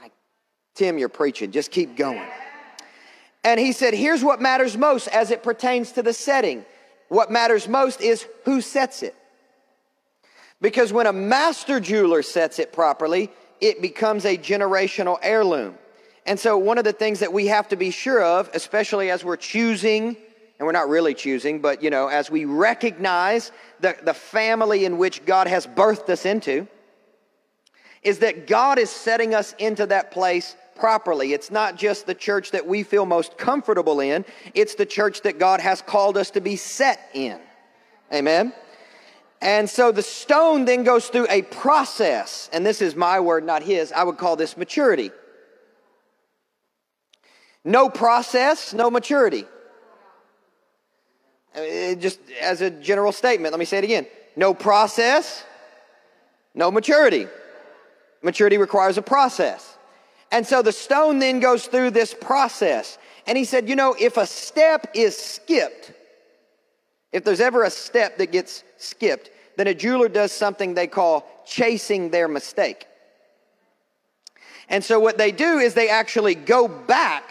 [0.00, 0.12] Like,
[0.74, 1.52] Tim, you're preaching.
[1.52, 2.28] Just keep going.
[3.44, 6.66] And he said, here's what matters most as it pertains to the setting.
[7.08, 9.14] What matters most is who sets it.
[10.60, 13.30] Because when a master jeweler sets it properly,
[13.62, 15.78] it becomes a generational heirloom.
[16.26, 19.24] And so, one of the things that we have to be sure of, especially as
[19.24, 20.16] we're choosing,
[20.58, 23.50] and we're not really choosing, but you know, as we recognize
[23.80, 26.68] the, the family in which God has birthed us into,
[28.02, 31.32] is that God is setting us into that place properly.
[31.32, 35.38] It's not just the church that we feel most comfortable in, it's the church that
[35.38, 37.38] God has called us to be set in.
[38.12, 38.52] Amen.
[39.42, 43.64] And so the stone then goes through a process, and this is my word, not
[43.64, 43.90] his.
[43.90, 45.10] I would call this maturity.
[47.64, 49.44] No process, no maturity.
[51.56, 54.06] Uh, just as a general statement, let me say it again.
[54.36, 55.44] No process,
[56.54, 57.26] no maturity.
[58.22, 59.76] Maturity requires a process.
[60.30, 62.96] And so the stone then goes through this process.
[63.26, 65.92] And he said, you know, if a step is skipped,
[67.10, 71.26] if there's ever a step that gets skipped, then a jeweler does something they call
[71.46, 72.86] chasing their mistake.
[74.68, 77.30] And so what they do is they actually go back.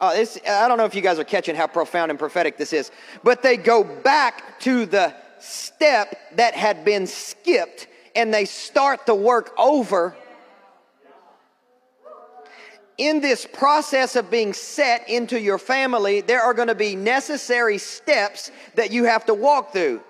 [0.00, 2.72] Uh, this, I don't know if you guys are catching how profound and prophetic this
[2.72, 2.90] is,
[3.22, 9.14] but they go back to the step that had been skipped and they start the
[9.14, 10.16] work over
[12.98, 17.78] in this process of being set into your family, there are going to be necessary
[17.78, 20.02] steps that you have to walk through.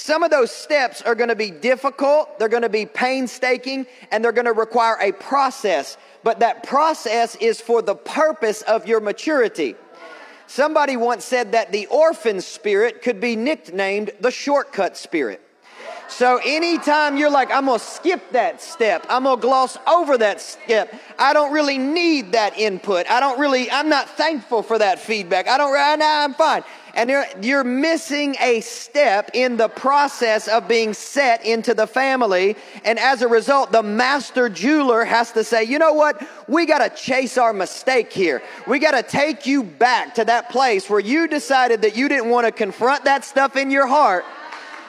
[0.00, 4.22] Some of those steps are going to be difficult, they're going to be painstaking, and
[4.22, 5.96] they're going to require a process.
[6.22, 9.74] But that process is for the purpose of your maturity.
[10.46, 15.42] Somebody once said that the orphan spirit could be nicknamed the shortcut spirit.
[16.06, 20.94] So anytime you're like, I'm gonna skip that step, I'm gonna gloss over that step,
[21.18, 23.10] I don't really need that input.
[23.10, 25.48] I don't really, I'm not thankful for that feedback.
[25.48, 26.62] I don't, nah, I'm fine
[26.98, 32.56] and you're, you're missing a step in the process of being set into the family.
[32.84, 36.20] And as a result, the master jeweler has to say, you know what?
[36.48, 38.42] We got to chase our mistake here.
[38.66, 42.30] We got to take you back to that place where you decided that you didn't
[42.30, 44.24] want to confront that stuff in your heart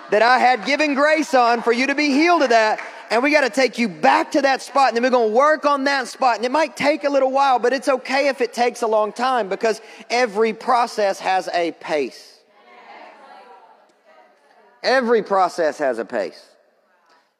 [0.10, 3.32] that I had given grace on for you to be healed of that and we
[3.32, 5.86] got to take you back to that spot and then we're going to work on
[5.86, 6.38] that spot.
[6.38, 9.12] And it might take a little while but it's okay if it takes a long
[9.12, 12.39] time because every process has a pace.
[14.84, 16.45] Every process has a pace.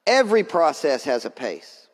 [0.06, 1.88] Every process has a pace.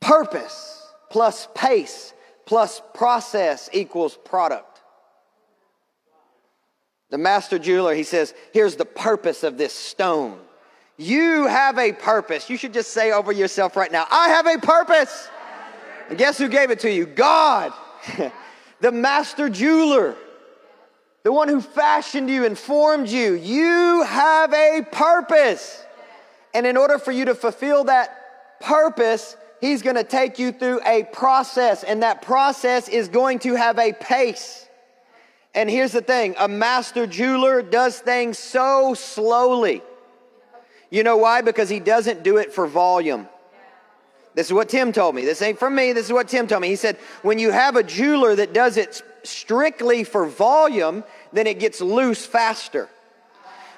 [0.00, 2.12] Purpose plus pace
[2.46, 4.80] plus process equals product.
[7.10, 10.38] The master jeweler he says here's the purpose of this stone
[11.00, 12.50] you have a purpose.
[12.50, 15.28] You should just say over yourself right now, I have a purpose.
[16.10, 17.06] And guess who gave it to you?
[17.06, 17.72] God,
[18.80, 20.14] the master jeweler,
[21.22, 23.32] the one who fashioned you and formed you.
[23.32, 25.82] You have a purpose.
[26.52, 30.80] And in order for you to fulfill that purpose, He's going to take you through
[30.86, 34.66] a process, and that process is going to have a pace.
[35.54, 39.82] And here's the thing a master jeweler does things so slowly
[40.90, 41.40] you know why?
[41.40, 43.28] Because he doesn't do it for volume.
[44.34, 45.24] This is what Tim told me.
[45.24, 45.92] This ain't from me.
[45.92, 46.68] This is what Tim told me.
[46.68, 51.58] He said, when you have a jeweler that does it strictly for volume, then it
[51.58, 52.88] gets loose faster.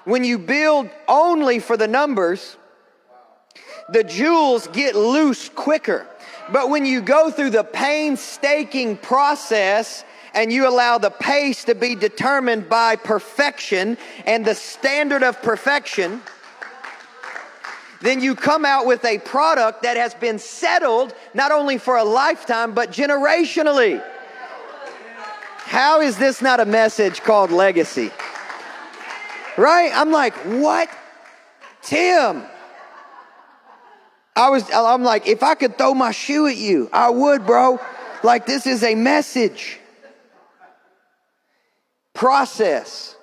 [0.05, 2.57] When you build only for the numbers,
[3.89, 6.07] the jewels get loose quicker.
[6.51, 10.05] But when you go through the painstaking process
[10.35, 13.97] and you allow the pace to be determined by perfection
[14.27, 16.21] and the standard of perfection,
[18.03, 22.05] then you come out with a product that has been settled not only for a
[22.05, 24.05] lifetime, but generationally.
[25.59, 28.11] How is this not a message called legacy?
[29.57, 29.90] Right?
[29.94, 30.90] I'm like, what?
[31.82, 32.42] Tim.
[34.34, 37.78] I was, I'm like, if I could throw my shoe at you, I would, bro.
[38.22, 39.78] Like, this is a message.
[42.14, 43.16] Process.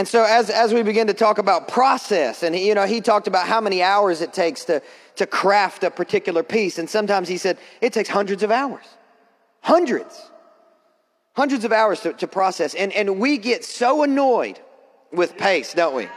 [0.00, 3.02] And so as, as we begin to talk about process, and he, you know, he
[3.02, 4.80] talked about how many hours it takes to,
[5.16, 6.78] to craft a particular piece.
[6.78, 8.86] And sometimes he said, it takes hundreds of hours.
[9.60, 10.30] Hundreds.
[11.34, 12.74] Hundreds of hours to, to process.
[12.74, 14.58] And, and we get so annoyed
[15.12, 16.08] with pace, don't we?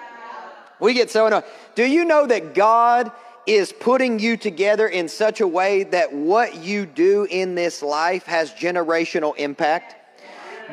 [0.80, 1.44] We get so annoyed.
[1.76, 3.12] Do you know that God
[3.46, 8.24] is putting you together in such a way that what you do in this life
[8.28, 9.98] has generational impact?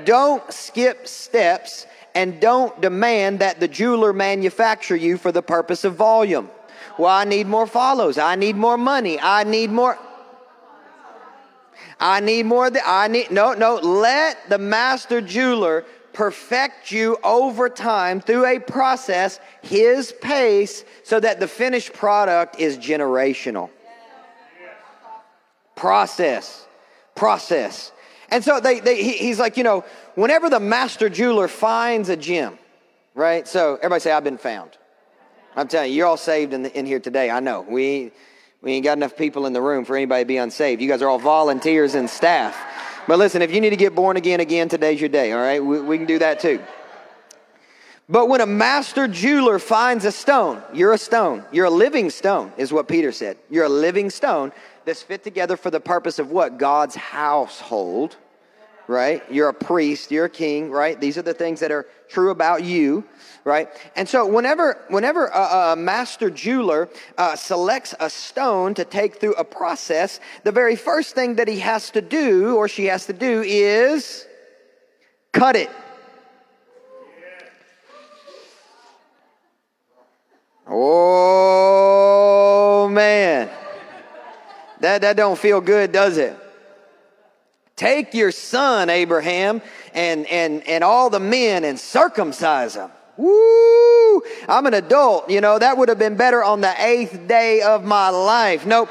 [0.04, 5.94] Don't skip steps and don't demand that the jeweler manufacture you for the purpose of
[5.94, 6.50] volume.
[6.98, 8.18] Well, I need more follows.
[8.18, 9.18] I need more money.
[9.20, 9.98] I need more.
[11.98, 12.70] I need more.
[12.70, 13.76] The, I need no, no.
[13.76, 21.40] Let the master jeweler perfect you over time through a process, his pace, so that
[21.40, 23.70] the finished product is generational.
[25.76, 26.66] Process,
[27.14, 27.92] process.
[28.30, 32.16] And so they, they he, he's like, you know, whenever the master jeweler finds a
[32.16, 32.58] gem,
[33.14, 33.46] right?
[33.46, 34.70] So everybody say, I've been found.
[35.56, 37.30] I'm telling you, you're all saved in, the, in here today.
[37.30, 37.62] I know.
[37.62, 38.12] We,
[38.62, 40.80] we ain't got enough people in the room for anybody to be unsaved.
[40.80, 42.56] You guys are all volunteers and staff.
[43.08, 45.64] But listen, if you need to get born again again, today's your day, all right?
[45.64, 46.62] We, we can do that too.
[48.08, 51.44] But when a master jeweler finds a stone, you're a stone.
[51.52, 53.38] You're a living stone, is what Peter said.
[53.48, 54.52] You're a living stone
[54.84, 56.58] that's fit together for the purpose of what?
[56.58, 58.16] God's household,
[58.86, 59.22] right?
[59.30, 61.00] You're a priest, you're a king, right?
[61.00, 63.04] These are the things that are true about you
[63.44, 63.68] right?
[63.96, 69.34] And so whenever, whenever a, a master jeweler uh, selects a stone to take through
[69.34, 73.12] a process, the very first thing that he has to do or she has to
[73.12, 74.26] do is
[75.32, 75.70] cut it.
[80.72, 81.48] Oh
[82.92, 83.50] man.
[84.80, 86.36] That that don't feel good, does it?
[87.76, 89.62] Take your son Abraham
[89.94, 92.90] and and and all the men and circumcise them.
[93.16, 94.22] Woo!
[94.48, 95.30] I'm an adult.
[95.30, 98.64] You know, that would have been better on the eighth day of my life.
[98.66, 98.88] Nope.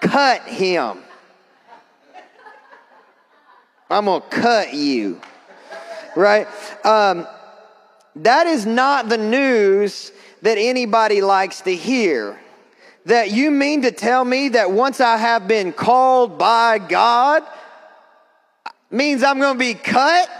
[0.00, 0.98] Cut him.
[3.88, 5.20] I'm going to cut you.
[6.16, 6.46] Right?
[6.84, 7.26] Um,
[8.16, 10.12] that is not the news
[10.42, 12.38] that anybody likes to hear.
[13.06, 17.42] That you mean to tell me that once I have been called by God,
[18.90, 20.30] means I'm going to be cut?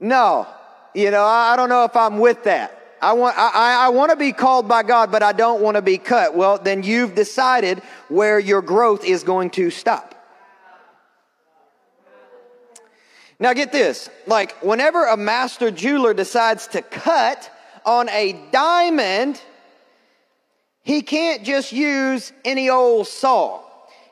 [0.00, 0.46] No,
[0.94, 2.74] you know, I don't know if I'm with that.
[3.00, 5.82] I want, I, I want to be called by God, but I don't want to
[5.82, 6.34] be cut.
[6.34, 7.78] Well, then you've decided
[8.08, 10.14] where your growth is going to stop.
[13.40, 17.50] Now, get this like, whenever a master jeweler decides to cut
[17.84, 19.40] on a diamond,
[20.88, 23.60] he can't just use any old saw.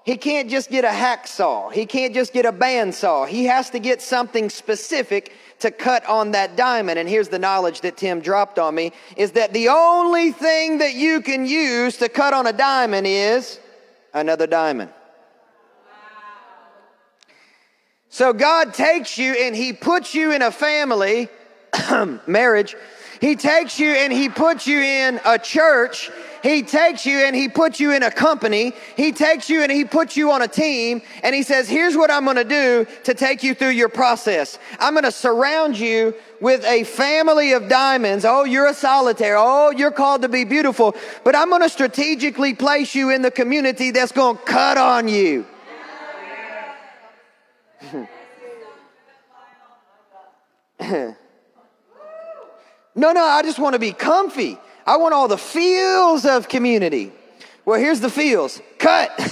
[0.05, 1.73] He can't just get a hacksaw.
[1.73, 3.27] He can't just get a bandsaw.
[3.27, 6.99] He has to get something specific to cut on that diamond.
[6.99, 10.93] And here's the knowledge that Tim dropped on me is that the only thing that
[10.93, 13.59] you can use to cut on a diamond is
[14.13, 14.91] another diamond.
[18.11, 21.31] So God takes you and He puts you in a family,
[22.27, 22.77] marriage.
[23.23, 26.11] He takes you and He puts you in a church
[26.43, 28.73] he takes you and he puts you in a company.
[28.97, 32.11] He takes you and he puts you on a team and he says, here's what
[32.11, 34.59] I'm going to do to take you through your process.
[34.79, 38.25] I'm going to surround you with a family of diamonds.
[38.25, 39.37] Oh, you're a solitaire.
[39.39, 40.95] Oh, you're called to be beautiful.
[41.25, 45.09] But I'm going to strategically place you in the community that's going to cut on
[45.09, 45.47] you.
[50.81, 51.15] no,
[52.95, 54.59] no, I just want to be comfy.
[54.87, 57.11] I want all the feels of community.
[57.65, 58.63] Well, here's the feels.
[58.79, 59.11] Cut.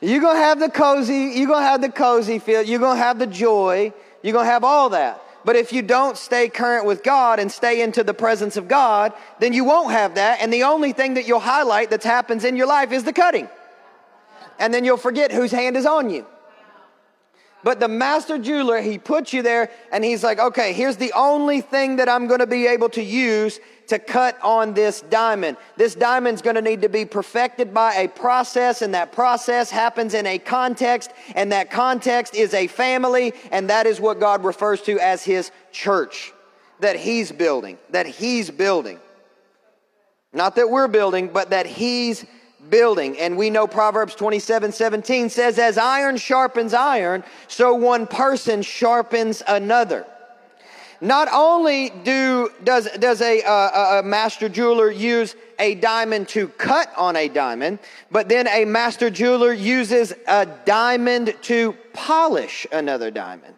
[0.00, 3.26] you're to have the cozy, you're to have the cozy feel, you're to have the
[3.26, 5.20] joy, you're to have all that.
[5.44, 9.12] But if you don't stay current with God and stay into the presence of God,
[9.40, 10.40] then you won't have that.
[10.40, 13.48] And the only thing that you'll highlight that happens in your life is the cutting.
[14.60, 16.24] And then you'll forget whose hand is on you.
[17.64, 21.60] But the master jeweler, he puts you there and he's like, okay, here's the only
[21.60, 25.56] thing that I'm going to be able to use to cut on this diamond.
[25.76, 30.14] This diamond's going to need to be perfected by a process and that process happens
[30.14, 34.82] in a context and that context is a family and that is what God refers
[34.82, 36.32] to as his church
[36.80, 38.98] that he's building, that he's building.
[40.32, 42.24] Not that we're building, but that he's
[42.68, 43.18] building.
[43.18, 49.42] And we know Proverbs 27 17 says, As iron sharpens iron, so one person sharpens
[49.46, 50.06] another.
[51.00, 57.16] Not only do, does, does a, a master jeweler use a diamond to cut on
[57.16, 57.80] a diamond,
[58.12, 63.56] but then a master jeweler uses a diamond to polish another diamond.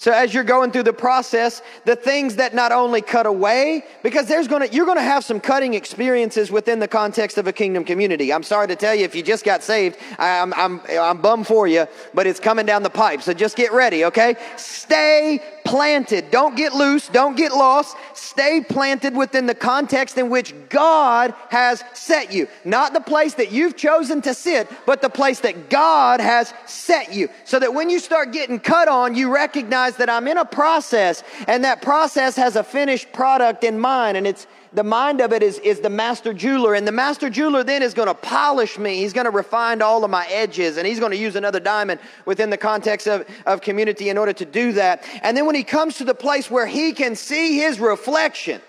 [0.00, 4.24] So as you're going through the process, the things that not only cut away, because
[4.24, 8.32] there's gonna, you're gonna have some cutting experiences within the context of a kingdom community.
[8.32, 11.68] I'm sorry to tell you, if you just got saved, I'm, I'm, I'm bummed for
[11.68, 13.20] you, but it's coming down the pipe.
[13.20, 14.36] So just get ready, okay?
[14.56, 15.38] Stay
[15.70, 16.32] planted.
[16.32, 17.06] Don't get loose.
[17.06, 17.96] Don't get lost.
[18.12, 22.48] Stay planted within the context in which God has set you.
[22.64, 27.14] Not the place that you've chosen to sit, but the place that God has set
[27.14, 27.28] you.
[27.44, 31.22] So that when you start getting cut on, you recognize that I'm in a process
[31.46, 35.42] and that process has a finished product in mind and it's the mind of it
[35.42, 36.74] is, is the master jeweler.
[36.74, 38.96] And the master jeweler then is going to polish me.
[38.96, 40.76] He's going to refine all of my edges.
[40.76, 44.32] And he's going to use another diamond within the context of, of community in order
[44.32, 45.04] to do that.
[45.22, 48.60] And then when he comes to the place where he can see his reflection,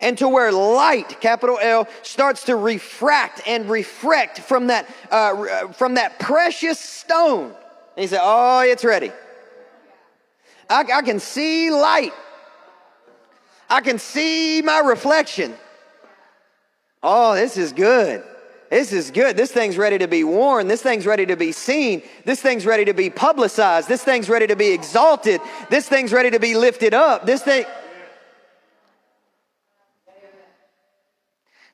[0.00, 5.94] and to where light, capital L, starts to refract and reflect from that, uh, from
[5.94, 7.46] that precious stone.
[7.96, 9.12] And he said, Oh, it's ready.
[10.68, 12.12] I, I can see light.
[13.68, 15.54] I can see my reflection.
[17.02, 18.24] Oh, this is good.
[18.70, 19.36] This is good.
[19.36, 20.68] This thing's ready to be worn.
[20.68, 22.02] This thing's ready to be seen.
[22.24, 23.88] This thing's ready to be publicized.
[23.88, 25.40] This thing's ready to be exalted.
[25.70, 27.26] This thing's ready to be lifted up.
[27.26, 27.66] This thing.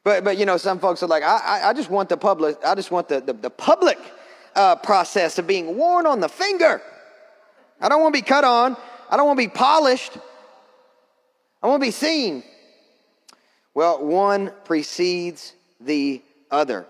[0.03, 2.75] But, but you know, some folks are like, I, I, just want the public, I
[2.75, 3.99] just want the, the, the public
[4.55, 6.83] uh, process of being worn on the finger.
[7.81, 8.77] I don't want to be cut on.
[9.11, 10.19] I don't want to be polished.
[11.63, 12.43] I want to be seen.
[13.75, 16.87] Well, one precedes the other.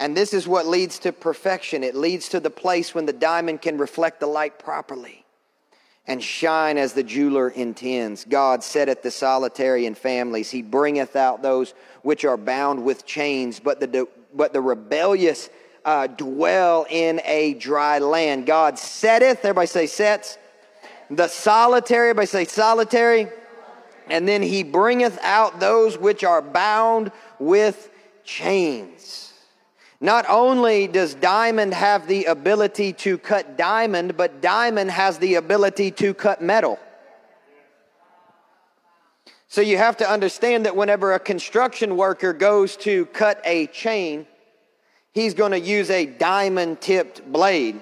[0.00, 1.82] And this is what leads to perfection.
[1.82, 5.24] It leads to the place when the diamond can reflect the light properly
[6.06, 8.24] and shine as the jeweler intends.
[8.24, 10.50] God setteth the solitary in families.
[10.50, 15.50] He bringeth out those which are bound with chains, but the, but the rebellious
[15.84, 18.46] uh, dwell in a dry land.
[18.46, 20.38] God setteth, everybody say sets.
[21.10, 23.28] The solitary, everybody say solitary
[24.10, 27.90] and then he bringeth out those which are bound with
[28.24, 29.32] chains.
[30.00, 35.90] Not only does diamond have the ability to cut diamond, but diamond has the ability
[35.92, 36.78] to cut metal.
[39.48, 44.26] So you have to understand that whenever a construction worker goes to cut a chain,
[45.12, 47.80] he's going to use a diamond tipped blade.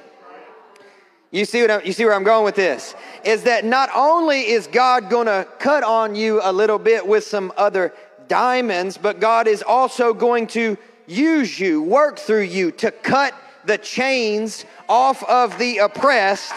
[1.30, 2.94] You see what I'm, you see where I'm going with this?
[3.24, 7.24] Is that not only is God going to cut on you a little bit with
[7.24, 7.92] some other
[8.28, 13.78] diamonds, but God is also going to use you, work through you to cut the
[13.78, 16.54] chains off of the oppressed,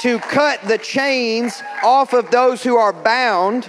[0.00, 3.68] to cut the chains off of those who are bound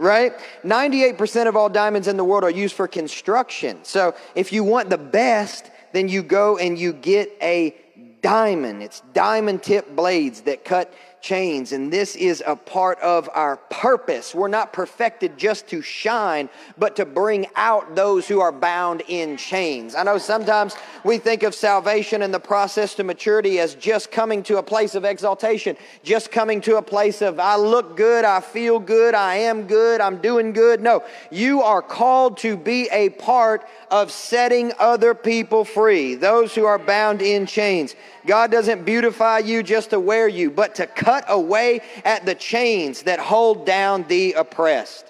[0.00, 0.32] right?
[0.64, 3.78] 98% of all diamonds in the world are used for construction.
[3.82, 7.76] So if you want the best, then you go and you get a
[8.22, 8.82] diamond.
[8.82, 11.72] It's diamond tip blades that cut chains.
[11.72, 14.34] And this is a part of our purpose.
[14.34, 16.48] We're not perfected just to shine,
[16.78, 19.94] but to bring out those who are bound in chains.
[19.94, 24.42] I know sometimes we think of salvation and the process to maturity as just coming
[24.44, 28.40] to a place of exaltation, just coming to a place of, I look good, I
[28.40, 30.80] feel good, I am good, I'm doing good.
[30.80, 36.64] No, you are called to be a part of setting other people free, those who
[36.64, 37.94] are bound in chains.
[38.26, 43.02] God doesn't beautify you just to wear you, but to cut away at the chains
[43.02, 45.06] that hold down the oppressed.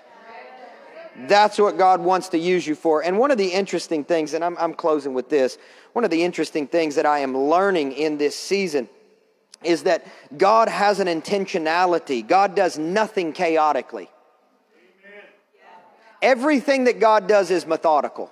[1.27, 3.03] That's what God wants to use you for.
[3.03, 5.59] And one of the interesting things, and I'm, I'm closing with this,
[5.93, 8.89] one of the interesting things that I am learning in this season
[9.63, 12.27] is that God has an intentionality.
[12.27, 14.09] God does nothing chaotically.
[16.23, 18.31] Everything that God does is methodical.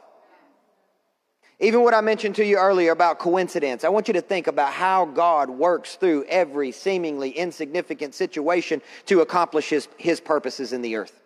[1.61, 4.73] Even what I mentioned to you earlier about coincidence, I want you to think about
[4.73, 10.95] how God works through every seemingly insignificant situation to accomplish his, his purposes in the
[10.95, 11.21] earth.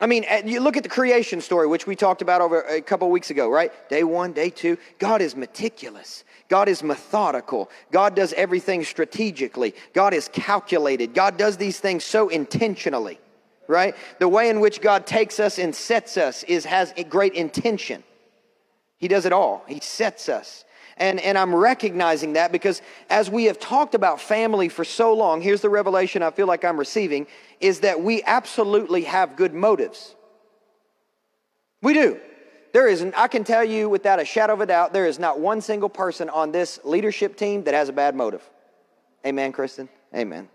[0.00, 2.80] I mean, eh, you look at the creation story, which we talked about over a
[2.80, 3.72] couple weeks ago, right?
[3.88, 4.78] Day one, day two.
[5.00, 6.22] God is meticulous.
[6.48, 7.68] God is methodical.
[7.90, 9.74] God does everything strategically.
[9.94, 11.14] God is calculated.
[11.14, 13.18] God does these things so intentionally,
[13.66, 13.96] right?
[14.20, 18.04] The way in which God takes us and sets us is has a great intention.
[18.98, 19.64] He does it all.
[19.66, 20.64] He sets us.
[20.96, 25.40] And, and I'm recognizing that because as we have talked about family for so long,
[25.40, 27.28] here's the revelation I feel like I'm receiving
[27.60, 30.16] is that we absolutely have good motives.
[31.82, 32.18] We do.
[32.72, 35.38] There is, I can tell you without a shadow of a doubt, there is not
[35.38, 38.42] one single person on this leadership team that has a bad motive.
[39.24, 39.88] Amen, Kristen?
[40.14, 40.48] Amen.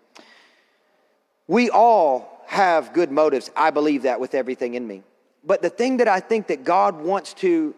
[1.47, 3.49] We all have good motives.
[3.55, 5.03] I believe that with everything in me.
[5.43, 7.75] But the thing that I think that God wants to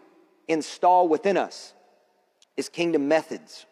[0.48, 1.72] install within us
[2.56, 3.66] is kingdom methods.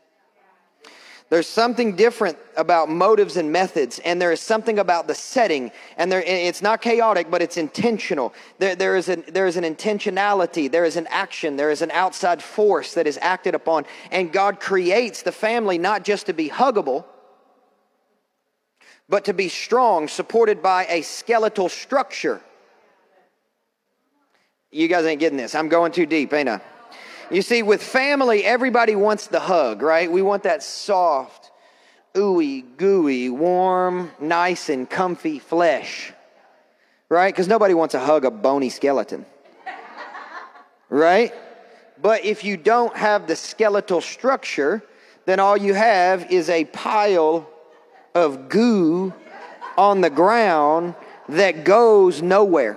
[1.30, 6.12] There's something different about motives and methods, and there is something about the setting, and
[6.12, 8.34] there, it's not chaotic, but it's intentional.
[8.58, 11.90] There, there, is an, there is an intentionality, there is an action, there is an
[11.92, 16.50] outside force that is acted upon, and God creates the family not just to be
[16.50, 17.06] huggable,
[19.08, 22.42] but to be strong, supported by a skeletal structure.
[24.74, 25.54] You guys ain't getting this.
[25.54, 26.60] I'm going too deep, ain't I?
[27.30, 30.10] You see, with family, everybody wants the hug, right?
[30.10, 31.52] We want that soft,
[32.14, 36.12] ooey, gooey, warm, nice, and comfy flesh,
[37.08, 37.32] right?
[37.32, 39.24] Because nobody wants to hug a bony skeleton,
[40.88, 41.32] right?
[42.02, 44.82] But if you don't have the skeletal structure,
[45.24, 47.48] then all you have is a pile
[48.12, 49.14] of goo
[49.78, 50.96] on the ground
[51.28, 52.76] that goes nowhere.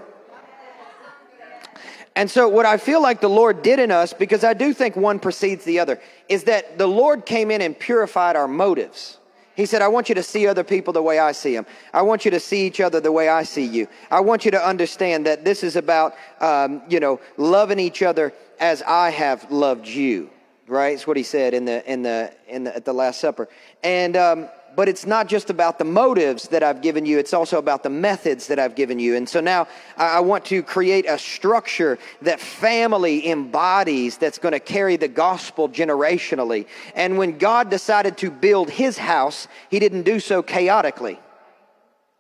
[2.18, 4.96] And so, what I feel like the Lord did in us, because I do think
[4.96, 9.20] one precedes the other, is that the Lord came in and purified our motives.
[9.56, 11.68] He said, I want you to see other people the way I see them.
[11.94, 13.88] I want you to see each other the way I see you.
[14.10, 18.34] I want you to understand that this is about, um, you know, loving each other
[18.60, 20.32] as I have loved you.
[20.68, 20.96] Right?
[20.96, 23.48] It's what he said in the in the in the at the Last Supper.
[23.84, 27.58] And um, but it's not just about the motives that I've given you, it's also
[27.58, 29.16] about the methods that I've given you.
[29.16, 29.68] And so now
[29.98, 35.68] I want to create a structure that family embodies that's going to carry the gospel
[35.68, 36.68] generationally.
[36.94, 41.20] And when God decided to build his house, he didn't do so chaotically.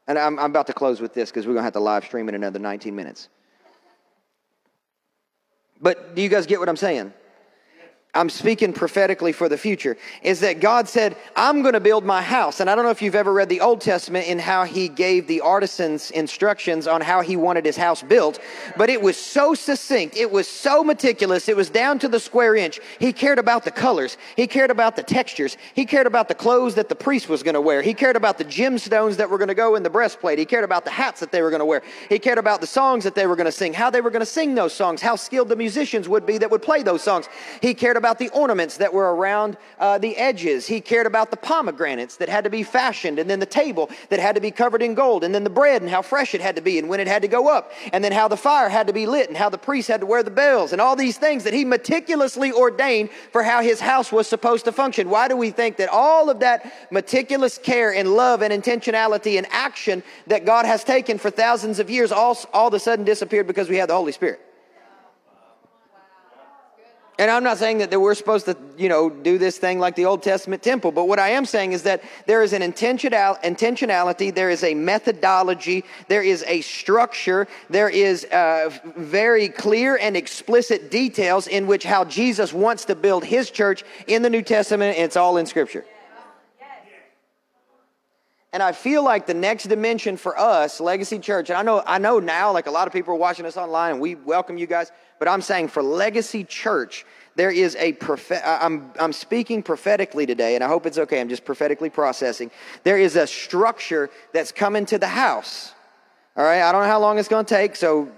[0.08, 2.05] And I'm, I'm about to close with this because we're going to have to live
[2.05, 3.30] stream in another 19 minutes.
[5.80, 7.14] But do you guys get what I'm saying?
[8.14, 12.22] I'm speaking prophetically for the future, is that God said, I'm going to build my
[12.22, 12.60] house.
[12.60, 15.28] And I don't know if you've ever read the Old Testament in how he gave
[15.28, 18.39] the artisans instructions on how he wanted his house built,
[18.76, 20.18] but it was so succinct.
[20.18, 21.47] It was so meticulous.
[21.47, 22.80] It was down to the square inch.
[22.97, 24.18] He cared about the colors.
[24.36, 25.58] He cared about the textures.
[25.76, 27.84] He cared about the clothes that the priest was going to wear.
[27.84, 30.39] He cared about the gemstones that were going to go in the breastplate.
[30.39, 31.84] He cared about the hats that they were going to wear.
[32.10, 34.22] He cared about the songs that they were going to sing, how they were going
[34.22, 37.28] to sing those songs, how skilled the musicians would be that would play those songs.
[37.62, 40.65] He cared about about the ornaments that were around uh, the edges.
[40.65, 44.19] He cared about the pomegranates that had to be fashioned, and then the table that
[44.19, 46.55] had to be covered in gold, and then the bread and how fresh it had
[46.55, 48.87] to be, and when it had to go up, and then how the fire had
[48.87, 51.17] to be lit, and how the priest had to wear the bells, and all these
[51.17, 55.09] things that he meticulously ordained for how his house was supposed to function.
[55.09, 59.45] Why do we think that all of that meticulous care and love and intentionality and
[59.51, 63.47] action that God has taken for thousands of years all, all of a sudden disappeared
[63.47, 64.46] because we have the Holy Spirit?
[67.20, 70.05] And I'm not saying that, we're supposed to, you know, do this thing like the
[70.05, 74.34] Old Testament temple, but what I am saying is that there is an intentional, intentionality,
[74.34, 80.91] there is a methodology, there is a structure, there is uh, very clear and explicit
[80.91, 85.05] details in which how Jesus wants to build his church in the New Testament, and
[85.05, 85.86] it's all in Scripture.
[88.53, 91.97] And I feel like the next dimension for us, Legacy Church, and I know, I
[91.97, 94.68] know now, like a lot of people are watching us online, and we welcome you
[94.68, 94.91] guys.
[95.20, 97.05] But I'm saying for Legacy Church,
[97.36, 98.41] there is a prophet.
[98.45, 101.22] I'm, I'm speaking prophetically today, and I hope it's okay.
[101.22, 102.49] I'm just prophetically processing.
[102.84, 105.74] There is a structure that's coming to the house.
[106.36, 108.09] All right, I don't know how long it's going to take, so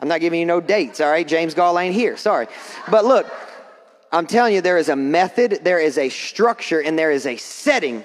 [0.00, 1.00] I'm not giving you no dates.
[1.00, 2.16] All right, James Goll ain't here.
[2.16, 2.48] Sorry,
[2.90, 3.26] but look,
[4.12, 7.36] I'm telling you, there is a method, there is a structure, and there is a
[7.36, 8.04] setting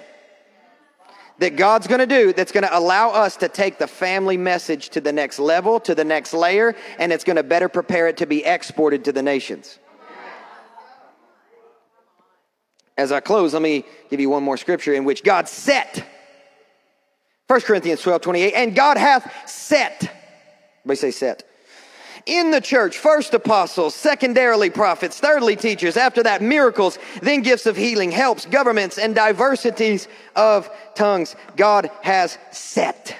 [1.42, 4.90] that God's going to do that's going to allow us to take the family message
[4.90, 8.18] to the next level, to the next layer, and it's going to better prepare it
[8.18, 9.80] to be exported to the nations.
[12.96, 16.06] As I close, let me give you one more scripture in which God set.
[17.48, 20.04] 1 Corinthians 12 28, and God hath set.
[20.84, 21.51] Everybody say set
[22.26, 27.76] in the church first apostles, secondarily prophets, thirdly teachers, after that miracles, then gifts of
[27.76, 31.36] healing, helps, governments, and diversities of tongues.
[31.56, 33.16] God has set.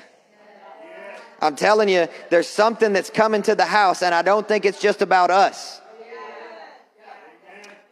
[1.42, 4.80] I'm telling you, there's something that's coming to the house, and I don't think it's
[4.80, 5.82] just about us.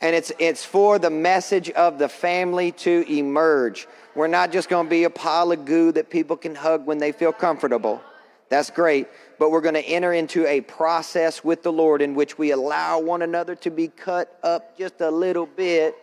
[0.01, 3.87] And it's, it's for the message of the family to emerge.
[4.15, 6.99] We're not just going to be a pile of goo that people can hug when
[6.99, 8.01] they feel comfortable.
[8.49, 9.07] That's great
[9.39, 12.99] but we're going to enter into a process with the Lord in which we allow
[12.99, 15.95] one another to be cut up just a little bit,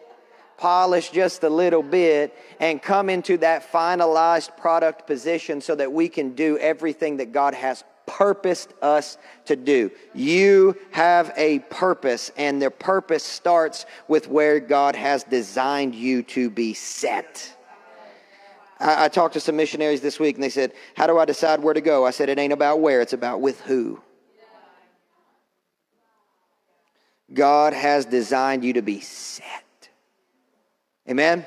[0.57, 6.09] polished just a little bit, and come into that finalized product position so that we
[6.09, 9.91] can do everything that God has purposed us to do.
[10.15, 16.49] You have a purpose, and the purpose starts with where God has designed you to
[16.49, 17.56] be set.
[18.79, 21.61] I, I, talked to some missionaries this week, and they said, How do I decide
[21.61, 22.07] where to go?
[22.07, 24.01] I said, It ain't about where, it's about with who.
[27.33, 29.89] God has designed you to be set.
[31.09, 31.45] Amen?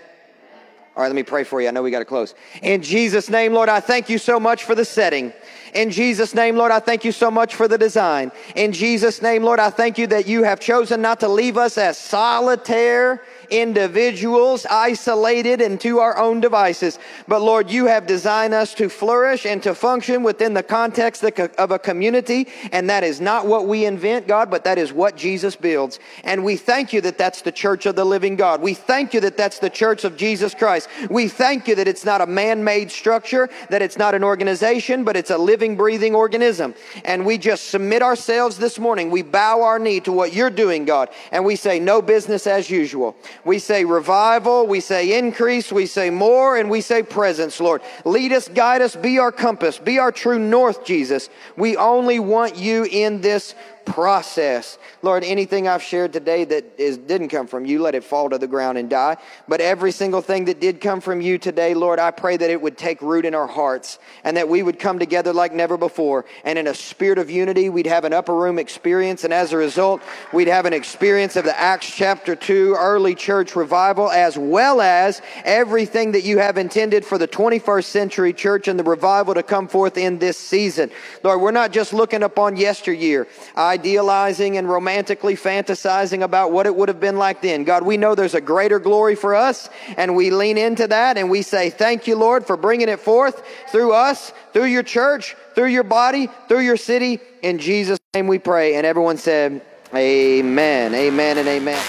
[0.96, 1.70] All right, let me pray for you.
[1.70, 2.36] I know we got to close.
[2.62, 5.32] In Jesus' name, Lord, I thank you so much for the setting.
[5.74, 8.34] In Jesus' name, Lord, I thank you so much for the design.
[8.56, 11.78] In Jesus' name, Lord, I thank you that you have chosen not to leave us
[11.78, 17.00] as solitaire individuals isolated into our own devices.
[17.28, 21.72] But Lord, you have designed us to flourish and to function within the context of
[21.72, 22.48] a community.
[22.72, 26.00] And that is not what we invent, God, but that is what Jesus builds.
[26.24, 28.62] And we thank you that that's the church of the living God.
[28.62, 30.90] We thank you that that's the church of Jesus Christ.
[31.10, 35.04] We thank you that it's not a man made structure, that it's not an organization,
[35.04, 36.76] but it's a living, breathing organism.
[37.06, 39.12] And we just submit ourselves this morning.
[39.12, 41.10] We bow our knee to what you're doing, God.
[41.32, 43.16] And we say, no business as usual.
[43.46, 47.82] We say revival, we say increase, we say more, and we say presence, Lord.
[48.06, 51.30] Lead us, guide us, be our compass, be our true north, Jesus.
[51.56, 53.56] We only want you in this
[53.86, 54.78] process.
[55.02, 58.38] Lord, anything I've shared today that is, didn't come from you, let it fall to
[58.38, 59.18] the ground and die.
[59.48, 62.62] But every single thing that did come from you today, Lord, I pray that it
[62.62, 66.26] would take root in our hearts and that we would come together like never before.
[66.44, 69.24] And in a spirit of unity, we'd have an upper room experience.
[69.24, 70.02] And as a result,
[70.34, 75.22] we'd have an experience of the Acts chapter 2 early church revival, as well as
[75.44, 79.68] everything that you have intended for the 21st century church and the revival to come
[79.68, 80.92] forth in this season.
[81.24, 83.28] Lord, we're not just looking upon yesteryear.
[83.56, 87.64] I idealizing and romantically fantasizing about what it would have been like then.
[87.64, 91.30] God, we know there's a greater glory for us, and we lean into that and
[91.30, 95.68] we say, Thank you, Lord, for bringing it forth through us, through your church, through
[95.68, 97.20] your body, through your city.
[97.44, 98.76] In Jesus' name we pray.
[98.76, 99.62] And everyone said,
[99.94, 101.82] Amen, amen, and amen.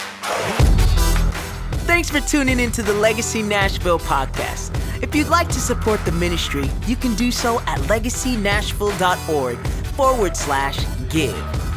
[1.87, 4.76] Thanks for tuning into the Legacy Nashville podcast.
[5.03, 9.59] If you'd like to support the ministry, you can do so at legacynashville.org
[9.97, 10.78] forward slash
[11.09, 11.70] give.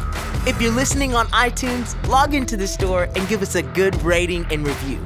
[0.46, 4.44] If you're listening on iTunes, log into the store and give us a good rating
[4.50, 5.02] and review.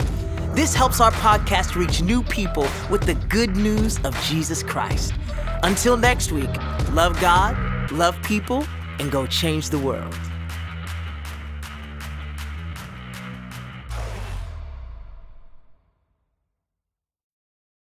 [0.52, 5.14] This helps our podcast reach new people with the good news of Jesus Christ.
[5.62, 6.50] Until next week,
[6.90, 7.56] love God,
[7.92, 8.66] love people,
[8.98, 10.12] and go change the world.